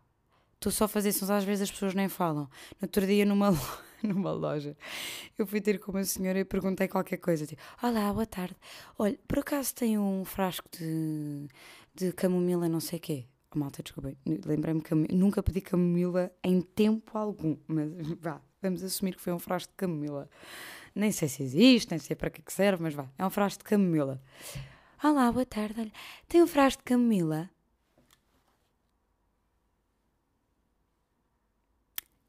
Estou 0.53 0.71
só 0.71 0.85
a 0.85 0.87
fazer 0.87 1.11
sons, 1.11 1.29
às 1.29 1.43
vezes 1.43 1.63
as 1.63 1.71
pessoas 1.71 1.93
nem 1.93 2.07
falam. 2.07 2.49
No 2.79 2.85
outro 2.85 3.05
dia, 3.05 3.25
numa, 3.25 3.49
lo- 3.51 3.57
numa 4.01 4.31
loja, 4.31 4.77
eu 5.37 5.45
fui 5.45 5.59
ter 5.59 5.77
com 5.79 5.91
uma 5.91 6.05
senhora 6.05 6.39
e 6.39 6.45
perguntei 6.45 6.87
qualquer 6.87 7.17
coisa. 7.17 7.45
Tipo, 7.45 7.61
Olá, 7.83 8.13
boa 8.13 8.25
tarde. 8.25 8.55
Olha, 8.97 9.19
por 9.27 9.39
acaso 9.39 9.75
tem 9.75 9.97
um 9.99 10.23
frasco 10.23 10.69
de, 10.71 11.45
de 11.93 12.13
camomila 12.13 12.69
não 12.69 12.79
sei 12.79 12.97
quê? 12.97 13.25
Oh, 13.53 13.59
malta, 13.59 13.83
desculpem. 13.83 14.17
Lembrei-me 14.25 14.81
que 14.81 14.95
nunca 15.13 15.43
pedi 15.43 15.59
camomila 15.59 16.31
em 16.41 16.61
tempo 16.61 17.17
algum. 17.17 17.57
Mas 17.67 17.91
vá, 18.21 18.41
vamos 18.61 18.81
assumir 18.83 19.15
que 19.15 19.21
foi 19.21 19.33
um 19.33 19.39
frasco 19.39 19.73
de 19.73 19.77
camomila. 19.77 20.29
Nem 20.95 21.11
sei 21.11 21.27
se 21.27 21.43
existe, 21.43 21.91
nem 21.91 21.99
sei 21.99 22.15
para 22.15 22.29
que, 22.29 22.41
que 22.41 22.53
serve, 22.53 22.81
mas 22.81 22.93
vá, 22.93 23.05
é 23.17 23.25
um 23.25 23.29
frasco 23.29 23.61
de 23.61 23.69
camomila. 23.69 24.21
Olá, 25.03 25.29
boa 25.29 25.45
tarde. 25.45 25.81
Olha, 25.81 25.91
tem 26.25 26.41
um 26.41 26.47
frasco 26.47 26.81
de 26.81 26.85
camomila? 26.85 27.49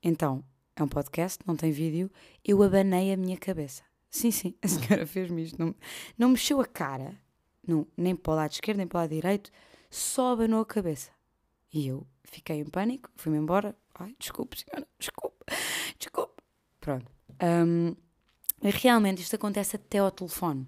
Então, 0.03 0.45
é 0.75 0.83
um 0.83 0.89
podcast, 0.89 1.39
não 1.47 1.55
tem 1.55 1.71
vídeo. 1.71 2.11
Eu 2.45 2.61
abanei 2.61 3.13
a 3.13 3.17
minha 3.17 3.37
cabeça. 3.37 3.85
Sim, 4.11 4.33
sim, 4.33 4.55
a 4.61 4.67
senhora 4.67 5.07
fez-me 5.07 5.45
isto. 5.45 5.65
Não, 5.65 5.73
não 6.19 6.31
mexeu 6.31 6.61
a 6.61 6.67
cara, 6.67 7.17
não, 7.65 7.87
nem 7.97 8.17
para 8.17 8.33
o 8.33 8.37
lado 8.37 8.51
esquerdo, 8.51 8.79
nem 8.79 8.87
para 8.89 8.99
o 8.99 9.01
lado 9.03 9.11
direito, 9.11 9.53
só 9.89 10.33
abanou 10.33 10.61
a 10.61 10.67
cabeça. 10.67 11.13
E 11.73 11.87
eu 11.87 12.05
fiquei 12.25 12.59
em 12.59 12.65
pânico, 12.65 13.11
fui-me 13.15 13.39
embora. 13.39 13.77
Ai, 13.95 14.17
desculpe, 14.19 14.59
senhora, 14.59 14.89
desculpe, 14.99 15.45
desculpe. 16.01 16.43
Pronto. 16.81 17.11
E 17.41 18.06
realmente 18.63 19.23
isto 19.23 19.37
acontece 19.37 19.77
até 19.77 19.99
ao 19.99 20.11
telefone. 20.11 20.67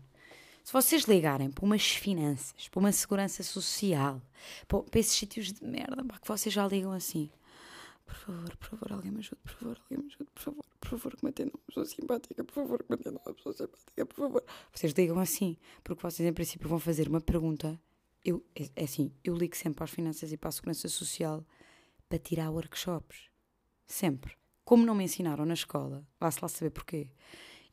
Se 0.68 0.72
vocês 0.72 1.04
ligarem 1.04 1.50
para 1.50 1.64
umas 1.64 1.86
finanças, 1.92 2.68
para 2.68 2.78
uma 2.78 2.92
segurança 2.92 3.42
social, 3.42 4.20
para, 4.66 5.00
esses 5.00 5.16
sítios 5.16 5.52
de 5.52 5.64
merda, 5.64 6.04
que 6.20 6.28
vocês 6.28 6.54
já 6.54 6.66
ligam 6.68 6.92
assim. 6.92 7.30
Por 8.04 8.14
favor, 8.14 8.56
por 8.56 8.68
favor, 8.68 8.92
alguém 8.92 9.10
me 9.10 9.18
ajude, 9.20 9.40
por 9.42 9.52
favor, 9.52 9.78
alguém 9.82 9.98
me 9.98 10.12
ajude, 10.12 10.30
por 10.34 10.42
favor, 10.42 10.64
por 10.80 10.88
favor, 10.90 11.16
que 11.16 11.24
me 11.24 11.30
atendam 11.30 11.54
uma 11.54 11.64
pessoa 11.66 11.86
simpática, 11.86 12.44
por 12.44 12.54
favor, 12.54 12.82
que 12.82 12.90
me 12.90 12.94
atendam 12.94 13.20
uma 13.24 13.34
pessoa 13.34 13.54
simpática, 13.54 14.06
por 14.06 14.16
favor. 14.16 14.44
Vocês 14.72 14.92
ligam 14.92 15.18
assim, 15.18 15.56
porque 15.82 16.02
vocês 16.02 16.28
em 16.28 16.32
princípio 16.32 16.68
vão 16.68 16.78
fazer 16.78 17.08
uma 17.08 17.20
pergunta. 17.20 17.80
Eu, 18.24 18.44
é, 18.54 18.68
é 18.76 18.84
assim, 18.84 19.10
eu 19.24 19.34
ligo 19.34 19.56
sempre 19.56 19.76
para 19.76 19.84
as 19.84 19.90
finanças 19.90 20.32
e 20.32 20.36
para 20.36 20.48
a 20.48 20.52
segurança 20.52 20.88
social 20.88 21.44
para 22.08 22.18
tirar 22.18 22.50
workshops. 22.50 23.30
Sempre. 23.86 24.36
Como 24.64 24.84
não 24.84 24.94
me 24.94 25.04
ensinaram 25.04 25.46
na 25.46 25.54
escola, 25.54 26.06
vá-se 26.20 26.40
lá 26.42 26.48
saber 26.48 26.70
porquê. 26.70 27.10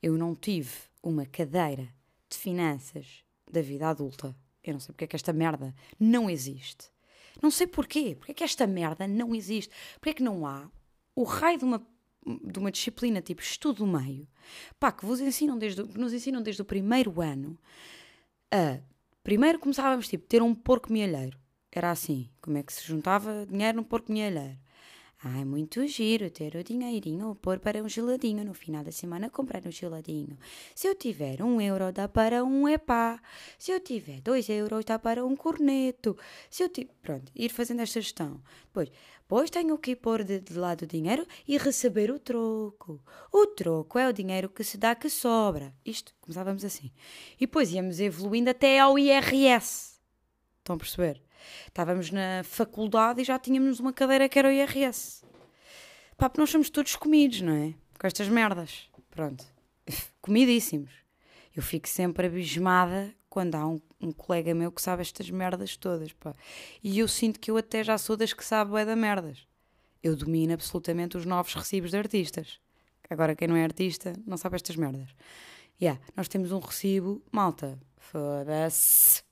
Eu 0.05 0.19
não 0.19 0.35
tive 0.35 0.71
uma 1.01 1.25
cadeira 1.25 1.89
de 2.29 2.38
finanças 2.38 3.24
da 3.51 3.59
vida 3.59 3.89
adulta. 3.89 4.35
Eu 4.63 4.74
não 4.74 4.79
sei 4.79 4.93
porque 4.93 5.05
é 5.05 5.07
que 5.07 5.15
esta 5.15 5.33
merda 5.33 5.74
não 6.00 6.29
existe. 6.29 6.91
Não 7.41 7.50
sei 7.50 7.65
porquê. 7.65 8.15
Porque 8.15 8.31
é 8.31 8.35
que 8.35 8.43
esta 8.43 8.67
merda 8.67 9.07
não 9.07 9.33
existe? 9.33 9.74
Porque 9.95 10.12
é 10.12 10.13
que 10.13 10.21
não 10.21 10.45
há 10.45 10.69
o 11.15 11.24
raio 11.24 11.57
de 11.57 11.65
uma, 11.65 11.88
de 12.24 12.59
uma 12.59 12.69
disciplina 12.69 13.19
tipo 13.19 13.41
estudo 13.41 13.77
do 13.77 13.88
meio, 13.88 14.27
pá, 14.79 14.91
que 14.91 15.07
vos 15.07 15.19
ensinam 15.19 15.57
desde, 15.57 15.83
que 15.83 15.97
nos 15.97 16.13
ensinam 16.13 16.39
desde 16.39 16.62
o 16.62 16.65
primeiro 16.65 17.19
ano 17.19 17.57
a. 18.51 18.79
Primeiro 19.24 19.57
começávamos 19.57 20.07
tipo 20.07 20.27
ter 20.27 20.43
um 20.43 20.53
porco 20.53 20.93
mielheiro. 20.93 21.39
Era 21.71 21.89
assim, 21.89 22.29
como 22.43 22.59
é 22.59 22.62
que 22.62 22.71
se 22.71 22.85
juntava 22.85 23.43
dinheiro 23.47 23.77
num 23.77 23.83
porco 23.83 24.12
mielheiro. 24.12 24.59
Ai, 25.27 25.44
muito 25.44 25.88
giro 25.88 26.29
ter 26.29 26.55
o 26.55 26.63
dinheirinho 26.63 27.34
pôr 27.34 27.58
para 27.58 27.82
um 27.82 27.89
geladinho. 27.89 28.46
No 28.46 28.53
final 28.53 28.84
da 28.84 28.91
semana 28.91 29.27
comprar 29.27 29.65
um 29.65 29.72
geladinho. 29.72 30.38
Se 30.75 30.88
eu 30.88 30.94
tiver 30.94 31.41
um 31.41 31.60
euro, 31.60 31.91
dá 31.91 32.08
para 32.08 32.44
um 32.44 32.70
epá. 32.70 33.20
Se 33.58 33.72
eu 33.72 33.79
tiver 33.79 34.22
dois 34.22 34.48
euros, 34.50 34.86
dá 34.86 35.00
para 35.00 35.25
um 35.25 35.36
corneto. 35.36 36.15
Se 36.48 36.62
eu 36.62 36.70
tiver... 36.70 36.94
Pronto, 37.01 37.32
ir 37.36 37.50
fazendo 37.50 37.82
esta 37.82 38.00
gestão. 38.00 38.39
Depois, 38.67 38.91
depois 39.17 39.50
tenho 39.50 39.75
que 39.79 39.96
pôr 39.96 40.24
de, 40.24 40.39
de 40.39 40.53
lado 40.53 40.84
o 40.84 40.88
dinheiro 40.88 41.25
e 41.48 41.58
receber 41.58 42.12
o 42.12 42.20
troco. 42.20 43.01
O 43.34 43.48
troco 43.48 43.98
é 43.98 44.08
o 44.08 44.13
dinheiro 44.13 44.48
que 44.48 44.63
se 44.63 44.77
dá 44.77 44.94
que 44.94 45.10
sobra. 45.10 45.74
Isto, 45.84 46.13
começávamos 46.22 46.63
assim. 46.63 46.91
E 47.38 47.48
depois 47.48 47.74
íamos 47.74 48.00
evoluindo 48.00 48.51
até 48.51 48.77
ao 48.77 49.00
IRS. 49.00 50.00
Estão 50.60 50.75
a 50.75 50.77
perceber? 50.77 51.25
Estávamos 51.67 52.11
na 52.11 52.43
faculdade 52.43 53.21
e 53.21 53.23
já 53.23 53.37
tínhamos 53.39 53.79
uma 53.79 53.93
cadeira 53.93 54.29
que 54.29 54.39
era 54.39 54.47
o 54.47 54.51
IRS. 54.51 55.23
Pá, 56.17 56.29
porque 56.29 56.41
nós 56.41 56.49
somos 56.49 56.69
todos 56.69 56.95
comidos, 56.95 57.41
não 57.41 57.53
é? 57.53 57.73
Com 57.99 58.07
estas 58.07 58.27
merdas. 58.27 58.89
Pronto. 59.09 59.45
Comidíssimos. 60.21 60.91
Eu 61.55 61.63
fico 61.63 61.87
sempre 61.87 62.27
abismada 62.27 63.13
quando 63.29 63.55
há 63.55 63.67
um, 63.67 63.81
um 63.99 64.11
colega 64.11 64.53
meu 64.55 64.71
que 64.71 64.81
sabe 64.81 65.01
estas 65.01 65.29
merdas 65.29 65.75
todas, 65.75 66.13
pá. 66.13 66.33
E 66.83 66.99
eu 66.99 67.07
sinto 67.07 67.39
que 67.39 67.51
eu 67.51 67.57
até 67.57 67.83
já 67.83 67.97
sou 67.97 68.15
das 68.15 68.33
que 68.33 68.45
sabe 68.45 68.79
é 68.79 68.85
da 68.85 68.95
merdas. 68.95 69.45
Eu 70.01 70.15
domino 70.15 70.53
absolutamente 70.53 71.17
os 71.17 71.25
novos 71.25 71.53
recibos 71.53 71.91
de 71.91 71.97
artistas. 71.97 72.59
Agora, 73.09 73.35
quem 73.35 73.47
não 73.47 73.55
é 73.55 73.63
artista 73.63 74.13
não 74.25 74.37
sabe 74.37 74.55
estas 74.55 74.75
merdas. 74.75 75.09
Yeah, 75.81 75.99
nós 76.15 76.27
temos 76.27 76.51
um 76.51 76.59
recibo, 76.59 77.21
malta. 77.31 77.77
Foda-se. 77.97 79.25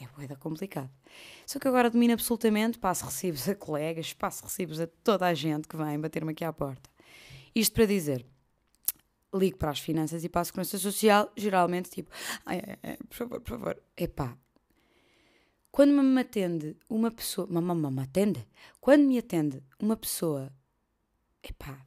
É 0.00 0.06
boeda 0.16 0.34
complicado. 0.34 0.90
Só 1.46 1.58
que 1.58 1.68
agora 1.68 1.90
domino 1.90 2.14
absolutamente, 2.14 2.78
passo 2.78 3.04
recibos 3.04 3.46
a 3.48 3.54
colegas, 3.54 4.14
passo 4.14 4.42
recibos 4.42 4.80
a 4.80 4.86
toda 4.86 5.26
a 5.26 5.34
gente 5.34 5.68
que 5.68 5.76
vem 5.76 6.00
bater-me 6.00 6.32
aqui 6.32 6.42
à 6.42 6.52
porta. 6.52 6.88
Isto 7.54 7.74
para 7.74 7.84
dizer, 7.84 8.24
ligo 9.34 9.58
para 9.58 9.70
as 9.70 9.78
finanças 9.78 10.24
e 10.24 10.28
para 10.28 10.40
a 10.40 10.44
segurança 10.44 10.78
social, 10.78 11.30
geralmente 11.36 11.90
tipo, 11.90 12.10
ai, 12.46 12.62
ai, 12.66 12.78
ai, 12.82 12.96
por 12.96 13.14
favor, 13.14 13.40
por 13.40 13.58
favor, 13.58 13.82
epá. 13.94 14.38
Quando 15.70 15.92
me 15.92 16.20
atende 16.20 16.76
uma 16.88 17.10
pessoa, 17.10 17.46
mamãe 17.46 17.92
me 17.92 18.02
atende? 18.02 18.48
Quando 18.80 19.04
me 19.04 19.18
atende 19.18 19.62
uma 19.78 19.96
pessoa, 19.96 20.50
epá, 21.42 21.84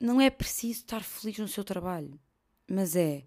não 0.00 0.20
é 0.20 0.28
preciso 0.28 0.80
estar 0.80 1.04
feliz 1.04 1.38
no 1.38 1.46
seu 1.46 1.62
trabalho, 1.62 2.18
mas 2.68 2.96
é, 2.96 3.24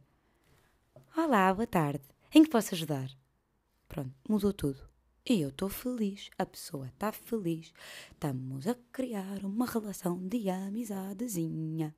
olá, 1.16 1.54
boa 1.54 1.66
tarde, 1.66 2.04
em 2.34 2.44
que 2.44 2.50
posso 2.50 2.76
ajudar? 2.76 3.21
Pronto, 3.92 4.14
mudou 4.30 4.54
tudo. 4.54 4.80
E 5.28 5.42
eu 5.42 5.50
estou 5.50 5.68
feliz, 5.68 6.30
a 6.38 6.46
pessoa 6.46 6.88
está 6.88 7.12
feliz. 7.12 7.74
Estamos 8.10 8.66
a 8.66 8.74
criar 8.90 9.44
uma 9.44 9.66
relação 9.66 10.18
de 10.30 10.50
amizadezinha. 10.50 11.94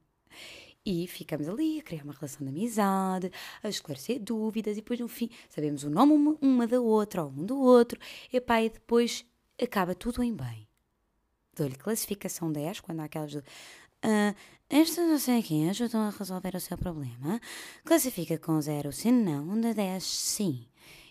E 0.84 1.06
ficamos 1.06 1.48
ali 1.48 1.80
a 1.80 1.84
criar 1.84 2.04
uma 2.04 2.14
relação 2.14 2.48
de 2.48 2.50
amizade, 2.50 3.32
a 3.62 3.70
esclarecer 3.70 4.20
dúvidas, 4.20 4.74
e 4.74 4.82
depois 4.82 5.00
no 5.00 5.08
fim 5.08 5.30
sabemos 5.48 5.84
o 5.84 5.90
nome 5.92 6.14
uma, 6.14 6.36
uma 6.42 6.66
da 6.66 6.82
outra, 6.82 7.24
ou 7.24 7.30
um 7.30 7.46
do 7.46 7.62
outro, 7.62 8.00
e 8.32 8.42
pá, 8.42 8.60
e 8.64 8.72
depois 8.72 9.24
acaba 9.62 9.94
tudo 9.94 10.24
em 10.24 10.34
bem. 10.34 10.68
Dou-lhe 11.56 11.76
classificação 11.76 12.52
10, 12.52 12.80
quando 12.80 13.02
há 13.02 13.04
aquelas. 13.04 13.34
do, 13.34 13.44
Ah, 14.02 14.34
estas 14.68 15.08
não 15.08 15.20
sei 15.20 15.44
quem 15.44 15.70
ajudam 15.70 16.02
a 16.02 16.10
resolver 16.10 16.56
o 16.56 16.60
seu 16.60 16.76
problema. 16.76 17.40
Classifica 17.86 18.40
com 18.40 18.60
0 18.60 18.92
se 18.92 19.12
não, 19.12 19.62
de 19.62 19.76
10 19.76 20.04
sim. 20.04 20.66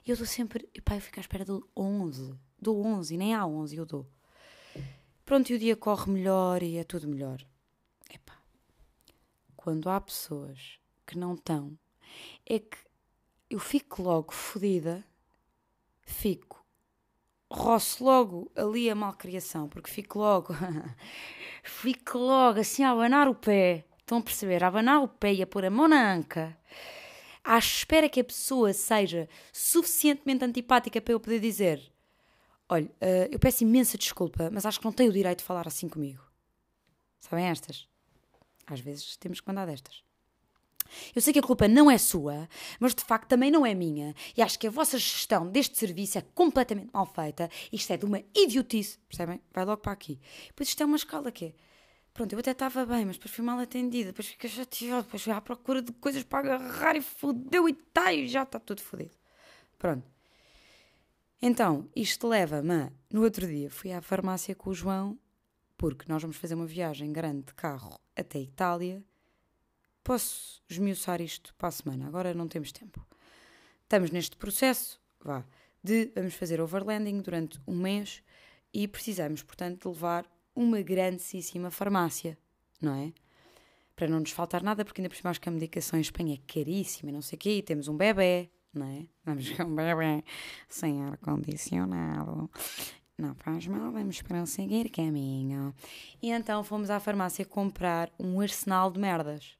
E 0.04 0.10
eu 0.10 0.16
dou 0.16 0.26
sempre. 0.26 0.68
E 0.74 0.80
pá, 0.80 0.96
eu 0.96 1.00
fico 1.00 1.18
à 1.18 1.22
espera 1.22 1.44
do 1.44 1.68
11. 1.76 2.34
Dou 2.60 2.84
11, 2.84 3.16
nem 3.16 3.34
há 3.34 3.46
11, 3.46 3.76
eu 3.76 3.86
dou. 3.86 4.06
Pronto, 5.24 5.50
e 5.50 5.54
o 5.54 5.58
dia 5.58 5.76
corre 5.76 6.10
melhor 6.10 6.62
e 6.62 6.76
é 6.76 6.84
tudo 6.84 7.08
melhor. 7.08 7.44
Epá. 8.12 8.36
Quando 9.56 9.88
há 9.88 10.00
pessoas 10.00 10.78
que 11.06 11.16
não 11.16 11.34
estão, 11.34 11.78
é 12.44 12.58
que 12.58 12.76
eu 13.48 13.58
fico 13.58 14.02
logo 14.02 14.32
fodida, 14.32 15.04
fico, 16.02 16.64
roço 17.50 18.04
logo 18.04 18.50
ali 18.56 18.90
a 18.90 18.94
malcriação, 18.94 19.68
porque 19.68 19.90
fico 19.90 20.18
logo, 20.18 20.54
fico 21.62 22.18
logo 22.18 22.60
assim 22.60 22.82
a 22.82 22.90
abanar 22.90 23.28
o 23.28 23.34
pé. 23.34 23.84
Estão 23.98 24.18
a 24.18 24.22
perceber? 24.22 24.64
A 24.64 24.68
abanar 24.68 25.00
o 25.02 25.08
pé 25.08 25.32
e 25.32 25.42
a 25.42 25.46
pôr 25.46 25.64
a 25.64 25.70
mão 25.70 25.86
na 25.86 26.12
anca 26.12 26.58
à 27.44 27.58
espera 27.58 28.08
que 28.08 28.20
a 28.20 28.24
pessoa 28.24 28.72
seja 28.72 29.28
suficientemente 29.52 30.44
antipática 30.44 31.00
para 31.00 31.12
eu 31.12 31.20
poder 31.20 31.40
dizer: 31.40 31.92
Olha, 32.68 32.90
eh, 33.00 33.28
eu 33.30 33.38
peço 33.38 33.64
imensa 33.64 33.98
desculpa, 33.98 34.50
mas 34.50 34.64
acho 34.64 34.78
que 34.78 34.84
não 34.84 34.92
tenho 34.92 35.10
o 35.10 35.12
direito 35.12 35.38
de 35.38 35.44
falar 35.44 35.66
assim 35.66 35.88
comigo. 35.88 36.22
Sabem 37.20 37.46
estas? 37.46 37.88
Às 38.66 38.80
vezes 38.80 39.16
temos 39.16 39.40
que 39.40 39.46
mandar 39.46 39.66
destas. 39.66 40.02
Eu 41.14 41.22
sei 41.22 41.32
que 41.32 41.38
a 41.38 41.42
culpa 41.42 41.68
não 41.68 41.90
é 41.90 41.98
sua, 41.98 42.48
mas 42.78 42.94
de 42.94 43.02
facto 43.02 43.28
também 43.28 43.50
não 43.50 43.64
é 43.64 43.74
minha. 43.74 44.14
E 44.36 44.42
acho 44.42 44.58
que 44.58 44.66
a 44.66 44.70
vossa 44.70 44.98
gestão 44.98 45.48
deste 45.48 45.78
serviço 45.78 46.18
é 46.18 46.22
completamente 46.34 46.90
mal 46.92 47.06
feita. 47.06 47.50
Isto 47.72 47.92
é 47.92 47.96
de 47.96 48.04
uma 48.04 48.22
idiotice. 48.34 48.98
Percebem? 49.08 49.40
Vai 49.52 49.64
logo 49.64 49.80
para 49.80 49.92
aqui. 49.92 50.20
Depois 50.48 50.68
isto 50.68 50.82
é 50.82 50.86
uma 50.86 50.96
escala 50.96 51.32
que 51.32 51.46
é. 51.46 51.54
Pronto, 52.14 52.32
eu 52.34 52.38
até 52.38 52.50
estava 52.50 52.84
bem, 52.84 53.06
mas 53.06 53.16
depois 53.16 53.34
fui 53.34 53.44
mal 53.44 53.58
atendida, 53.58 54.10
depois 54.10 54.28
fiquei 54.28 54.50
chateado, 54.50 55.04
depois 55.04 55.22
fui 55.22 55.32
à 55.32 55.40
procura 55.40 55.80
de 55.80 55.92
coisas 55.92 56.22
para 56.22 56.40
agarrar 56.40 56.94
e 56.94 57.00
fodeu 57.00 57.68
e 57.68 57.72
tá, 57.72 58.12
e 58.12 58.28
já 58.28 58.42
está 58.42 58.58
tudo 58.58 58.82
fodido. 58.82 59.16
Pronto. 59.78 60.06
Então, 61.40 61.88
isto 61.96 62.28
leva-me. 62.28 62.92
No 63.10 63.22
outro 63.22 63.46
dia 63.46 63.70
fui 63.70 63.92
à 63.92 64.02
farmácia 64.02 64.54
com 64.54 64.70
o 64.70 64.74
João, 64.74 65.18
porque 65.76 66.04
nós 66.06 66.22
vamos 66.22 66.36
fazer 66.36 66.54
uma 66.54 66.66
viagem 66.66 67.12
grande 67.12 67.46
de 67.46 67.54
carro 67.54 67.98
até 68.14 68.38
a 68.38 68.42
Itália. 68.42 69.02
Posso 70.04 70.62
esmiuçar 70.68 71.20
isto 71.20 71.54
para 71.56 71.68
a 71.68 71.72
semana, 71.72 72.06
agora 72.06 72.34
não 72.34 72.46
temos 72.46 72.72
tempo. 72.72 73.04
Estamos 73.82 74.10
neste 74.10 74.36
processo, 74.36 75.00
vá, 75.20 75.44
de 75.82 76.12
vamos 76.14 76.34
fazer 76.34 76.60
overlanding 76.60 77.20
durante 77.20 77.60
um 77.66 77.76
mês 77.76 78.22
e 78.72 78.86
precisamos, 78.86 79.42
portanto, 79.42 79.82
de 79.82 79.88
levar 79.88 80.24
uma 80.54 80.80
grandíssima 80.82 81.70
farmácia, 81.70 82.38
não 82.80 82.94
é? 82.94 83.12
Para 83.94 84.08
não 84.08 84.20
nos 84.20 84.30
faltar 84.30 84.62
nada, 84.62 84.84
porque 84.84 85.00
ainda 85.00 85.08
por 85.08 85.16
cima 85.16 85.30
acho 85.30 85.40
que 85.40 85.48
a 85.48 85.52
medicação 85.52 85.98
em 85.98 86.02
Espanha 86.02 86.34
é 86.34 86.52
caríssima 86.52 87.10
e 87.10 87.12
não 87.12 87.22
sei 87.22 87.36
o 87.36 87.38
quê, 87.38 87.58
e 87.58 87.62
temos 87.62 87.88
um 87.88 87.96
bebê, 87.96 88.50
não 88.72 88.86
é? 88.86 89.06
Vamos 89.24 89.50
com 89.50 89.62
um 89.64 89.74
bebê 89.74 90.24
sem 90.68 91.02
ar-condicionado. 91.04 92.50
Não 93.18 93.34
faz 93.34 93.66
mal, 93.66 93.92
vamos 93.92 94.22
para 94.22 94.44
seguir 94.46 94.90
caminho. 94.90 95.74
E 96.20 96.30
então 96.30 96.64
fomos 96.64 96.90
à 96.90 96.98
farmácia 96.98 97.44
comprar 97.44 98.10
um 98.18 98.40
arsenal 98.40 98.90
de 98.90 98.98
merdas. 98.98 99.56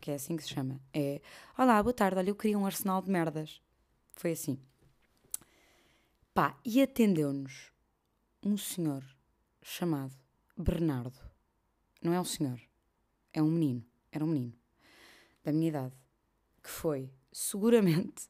Que 0.00 0.10
é 0.10 0.14
assim 0.14 0.36
que 0.36 0.42
se 0.42 0.50
chama. 0.50 0.78
É, 0.92 1.20
olá, 1.56 1.82
boa 1.82 1.94
tarde, 1.94 2.18
olha, 2.18 2.28
eu 2.28 2.36
queria 2.36 2.58
um 2.58 2.66
arsenal 2.66 3.00
de 3.00 3.10
merdas. 3.10 3.60
Foi 4.12 4.32
assim. 4.32 4.58
Pá, 6.34 6.58
e 6.64 6.82
atendeu-nos 6.82 7.72
um 8.44 8.56
senhor 8.56 9.02
chamado 9.64 10.14
Bernardo. 10.56 11.18
Não 12.02 12.12
é 12.12 12.20
um 12.20 12.24
senhor, 12.24 12.60
é 13.32 13.42
um 13.42 13.50
menino. 13.50 13.84
Era 14.12 14.24
um 14.24 14.28
menino 14.28 14.52
da 15.42 15.52
minha 15.52 15.68
idade 15.68 15.94
que 16.62 16.70
foi 16.70 17.10
seguramente 17.32 18.28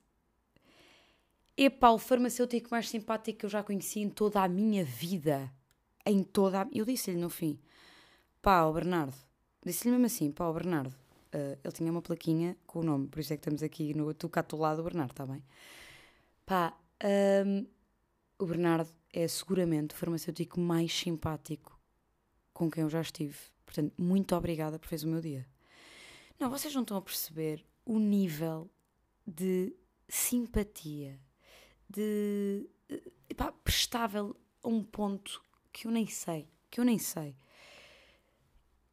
epá, 1.56 1.90
o 1.90 1.98
farmacêutico 1.98 2.70
mais 2.70 2.88
simpático 2.88 3.40
que 3.40 3.46
eu 3.46 3.50
já 3.50 3.62
conheci 3.62 4.00
em 4.00 4.08
toda 4.08 4.42
a 4.42 4.48
minha 4.48 4.84
vida. 4.84 5.52
Em 6.06 6.22
toda 6.22 6.62
a... 6.62 6.68
Eu 6.72 6.84
disse-lhe 6.84 7.18
no 7.18 7.28
fim, 7.28 7.58
pá, 8.40 8.64
o 8.64 8.72
Bernardo. 8.72 9.16
Disse-lhe 9.64 9.90
mesmo 9.90 10.06
assim, 10.06 10.30
pá, 10.30 10.48
o 10.48 10.54
Bernardo. 10.54 10.94
Uh, 11.34 11.58
ele 11.64 11.72
tinha 11.72 11.90
uma 11.90 12.02
plaquinha 12.02 12.56
com 12.64 12.78
o 12.78 12.82
nome, 12.84 13.08
por 13.08 13.18
isso 13.18 13.32
é 13.32 13.36
que 13.36 13.40
estamos 13.40 13.62
aqui 13.62 13.92
no 13.92 14.14
tu 14.14 14.28
cá 14.28 14.42
do 14.42 14.56
lado 14.56 14.76
do 14.76 14.84
Bernardo, 14.84 15.10
está 15.10 15.26
bem? 15.26 15.44
Pá, 16.46 16.78
um, 17.44 17.66
o 18.38 18.46
Bernardo 18.46 18.88
é 19.14 19.28
seguramente 19.28 19.94
o 19.94 19.96
farmacêutico 19.96 20.58
mais 20.58 20.92
simpático 20.92 21.80
com 22.52 22.68
quem 22.68 22.82
eu 22.82 22.90
já 22.90 23.00
estive. 23.00 23.36
Portanto, 23.64 23.94
muito 23.96 24.34
obrigada 24.34 24.76
por 24.76 24.88
fez 24.88 25.04
o 25.04 25.08
meu 25.08 25.20
dia. 25.20 25.46
Não, 26.38 26.50
vocês 26.50 26.74
não 26.74 26.82
estão 26.82 26.96
a 26.96 27.02
perceber 27.02 27.64
o 27.86 27.98
nível 28.00 28.68
de 29.24 29.72
simpatia, 30.08 31.18
de 31.88 32.68
epá, 33.30 33.52
prestável 33.52 34.36
a 34.62 34.68
um 34.68 34.82
ponto 34.82 35.40
que 35.72 35.86
eu 35.86 35.92
nem 35.92 36.08
sei, 36.08 36.48
que 36.68 36.80
eu 36.80 36.84
nem 36.84 36.98
sei. 36.98 37.36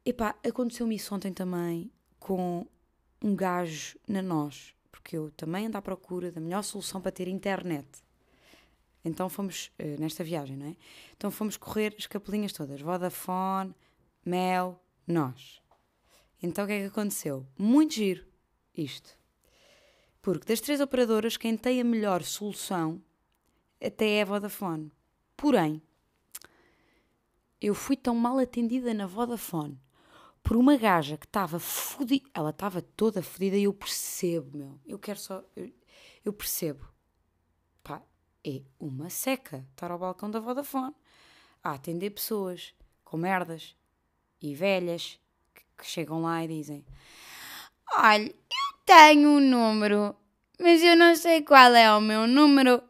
Epá, 0.04 0.36
aconteceu-me 0.46 0.94
isso 0.94 1.12
ontem 1.14 1.32
também 1.32 1.90
com 2.18 2.64
um 3.20 3.34
gajo 3.34 3.98
na 4.06 4.22
nós, 4.22 4.72
porque 4.90 5.16
eu 5.16 5.32
também 5.32 5.66
ando 5.66 5.78
à 5.78 5.82
procura 5.82 6.30
da 6.30 6.40
melhor 6.40 6.62
solução 6.62 7.00
para 7.00 7.12
ter 7.12 7.26
internet. 7.26 7.88
Então 9.04 9.28
fomos, 9.28 9.70
uh, 9.78 10.00
nesta 10.00 10.22
viagem, 10.22 10.56
não 10.56 10.66
é? 10.66 10.76
Então 11.16 11.30
fomos 11.30 11.56
correr 11.56 11.94
as 11.98 12.06
capelinhas 12.06 12.52
todas: 12.52 12.80
Vodafone, 12.80 13.74
Mel, 14.24 14.80
nós. 15.06 15.60
Então 16.42 16.64
o 16.64 16.66
que 16.66 16.72
é 16.74 16.80
que 16.80 16.86
aconteceu? 16.86 17.46
Muito 17.58 17.94
giro 17.94 18.24
isto. 18.76 19.16
Porque 20.20 20.46
das 20.46 20.60
três 20.60 20.80
operadoras, 20.80 21.36
quem 21.36 21.56
tem 21.56 21.80
a 21.80 21.84
melhor 21.84 22.22
solução 22.22 23.02
até 23.84 24.18
é 24.18 24.22
a 24.22 24.24
Vodafone. 24.24 24.92
Porém, 25.36 25.82
eu 27.60 27.74
fui 27.74 27.96
tão 27.96 28.14
mal 28.14 28.38
atendida 28.38 28.94
na 28.94 29.06
Vodafone 29.06 29.80
por 30.42 30.56
uma 30.56 30.76
gaja 30.76 31.16
que 31.16 31.26
estava 31.26 31.58
fodida. 31.58 32.28
Ela 32.34 32.50
estava 32.50 32.80
toda 32.80 33.22
fodida 33.22 33.56
e 33.56 33.64
eu 33.64 33.72
percebo, 33.72 34.56
meu. 34.56 34.80
Eu 34.86 34.98
quero 34.98 35.18
só. 35.18 35.44
Eu, 35.56 35.72
eu 36.24 36.32
percebo. 36.32 36.91
É 38.44 38.62
uma 38.78 39.08
seca 39.08 39.64
estar 39.70 39.90
ao 39.90 39.98
balcão 39.98 40.30
da 40.30 40.40
Vodafone 40.40 40.94
a 41.62 41.72
atender 41.72 42.10
pessoas 42.10 42.74
com 43.04 43.16
merdas 43.16 43.76
e 44.40 44.54
velhas 44.54 45.20
que, 45.54 45.62
que 45.78 45.86
chegam 45.86 46.22
lá 46.22 46.44
e 46.44 46.48
dizem: 46.48 46.84
Olha, 47.94 48.26
eu 48.28 48.78
tenho 48.84 49.28
um 49.28 49.40
número, 49.40 50.16
mas 50.58 50.82
eu 50.82 50.96
não 50.96 51.14
sei 51.14 51.42
qual 51.42 51.74
é 51.74 51.94
o 51.96 52.00
meu 52.00 52.26
número. 52.26 52.82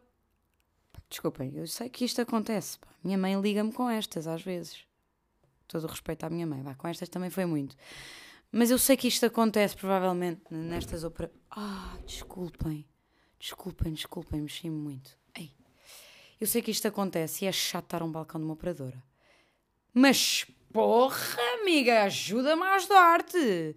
Desculpem, 1.11 1.53
eu 1.55 1.67
sei 1.67 1.91
que 1.91 2.05
isto 2.05 2.23
acontece. 2.23 2.79
Minha 3.05 3.19
mãe 3.19 3.39
liga-me 3.41 3.73
com 3.73 3.91
estas 3.91 4.27
às 4.27 4.43
vezes. 4.43 4.87
Todo 5.69 5.85
o 5.85 5.89
respeito 5.89 6.25
à 6.25 6.31
minha 6.31 6.47
mãe, 6.47 6.63
vá, 6.63 6.75
com 6.75 6.89
estas 6.89 7.09
também 7.09 7.31
foi 7.31 7.45
muito. 7.45 7.77
Mas 8.51 8.71
eu 8.71 8.79
sei 8.79 8.97
que 8.97 9.09
isto 9.09 9.27
acontece 9.27 9.77
provavelmente 9.77 10.43
nestas 10.51 11.05
operações. 11.05 11.41
Ah, 11.51 11.97
desculpem. 12.07 12.87
Desculpem, 13.39 13.93
desculpem, 13.93 14.41
mexi-me 14.41 14.77
muito. 14.77 15.22
Eu 16.43 16.47
sei 16.49 16.61
que 16.61 16.73
isto 16.73 16.89
acontece 16.89 17.45
e 17.45 17.49
é 17.49 17.53
chato 17.53 17.85
estar 17.85 18.03
um 18.03 18.11
balcão 18.11 18.41
de 18.41 18.45
uma 18.45 18.55
operadora. 18.55 19.01
Mas 19.95 20.45
porra, 20.73 21.41
amiga, 21.61 22.03
ajuda-me 22.03 22.65
a 22.65 22.75
ajudar-te. 22.75 23.77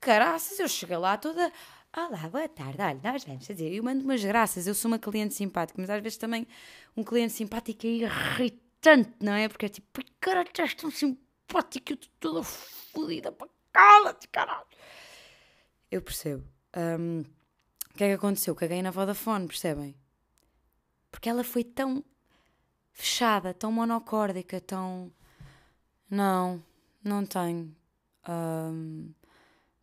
Caraças, 0.00 0.58
eu 0.58 0.68
chego 0.68 0.98
lá 0.98 1.16
toda. 1.16 1.50
Olá, 1.96 2.28
boa 2.28 2.46
tarde. 2.46 2.76
Olha, 2.78 3.00
nós 3.02 3.24
vamos 3.24 3.46
fazer. 3.46 3.72
Eu 3.72 3.82
mando 3.82 4.04
umas 4.04 4.22
graças. 4.22 4.66
Eu 4.66 4.74
sou 4.74 4.90
uma 4.90 4.98
cliente 4.98 5.32
simpática, 5.32 5.80
mas 5.80 5.88
às 5.88 6.02
vezes 6.02 6.18
também 6.18 6.46
um 6.94 7.02
cliente 7.02 7.32
simpático 7.32 7.86
é 7.86 7.88
irritante, 7.88 9.14
não 9.22 9.32
é? 9.32 9.48
Porque 9.48 9.64
é 9.64 9.70
tipo, 9.70 9.88
"Ai, 9.96 10.04
caralho, 10.20 10.48
estás 10.48 10.74
tão 10.74 10.90
simpática, 10.90 11.94
eu 11.94 11.94
estou 11.94 12.10
toda 12.20 12.42
fodida 12.42 13.32
para 13.32 13.48
cala-te, 13.72 14.28
caralho. 14.28 14.66
Eu 15.90 16.02
percebo. 16.02 16.44
Hum, 16.76 17.22
o 17.94 17.96
que 17.96 18.04
é 18.04 18.08
que 18.08 18.12
aconteceu? 18.12 18.54
Caguei 18.54 18.82
na 18.82 18.90
Vodafone, 18.90 19.46
percebem? 19.46 20.03
Porque 21.14 21.28
ela 21.28 21.44
foi 21.44 21.62
tão 21.62 22.04
fechada, 22.92 23.54
tão 23.54 23.70
monocórdica, 23.70 24.60
tão. 24.60 25.12
Não, 26.10 26.60
não 27.04 27.24
tenho. 27.24 27.72
Hum, 28.28 29.12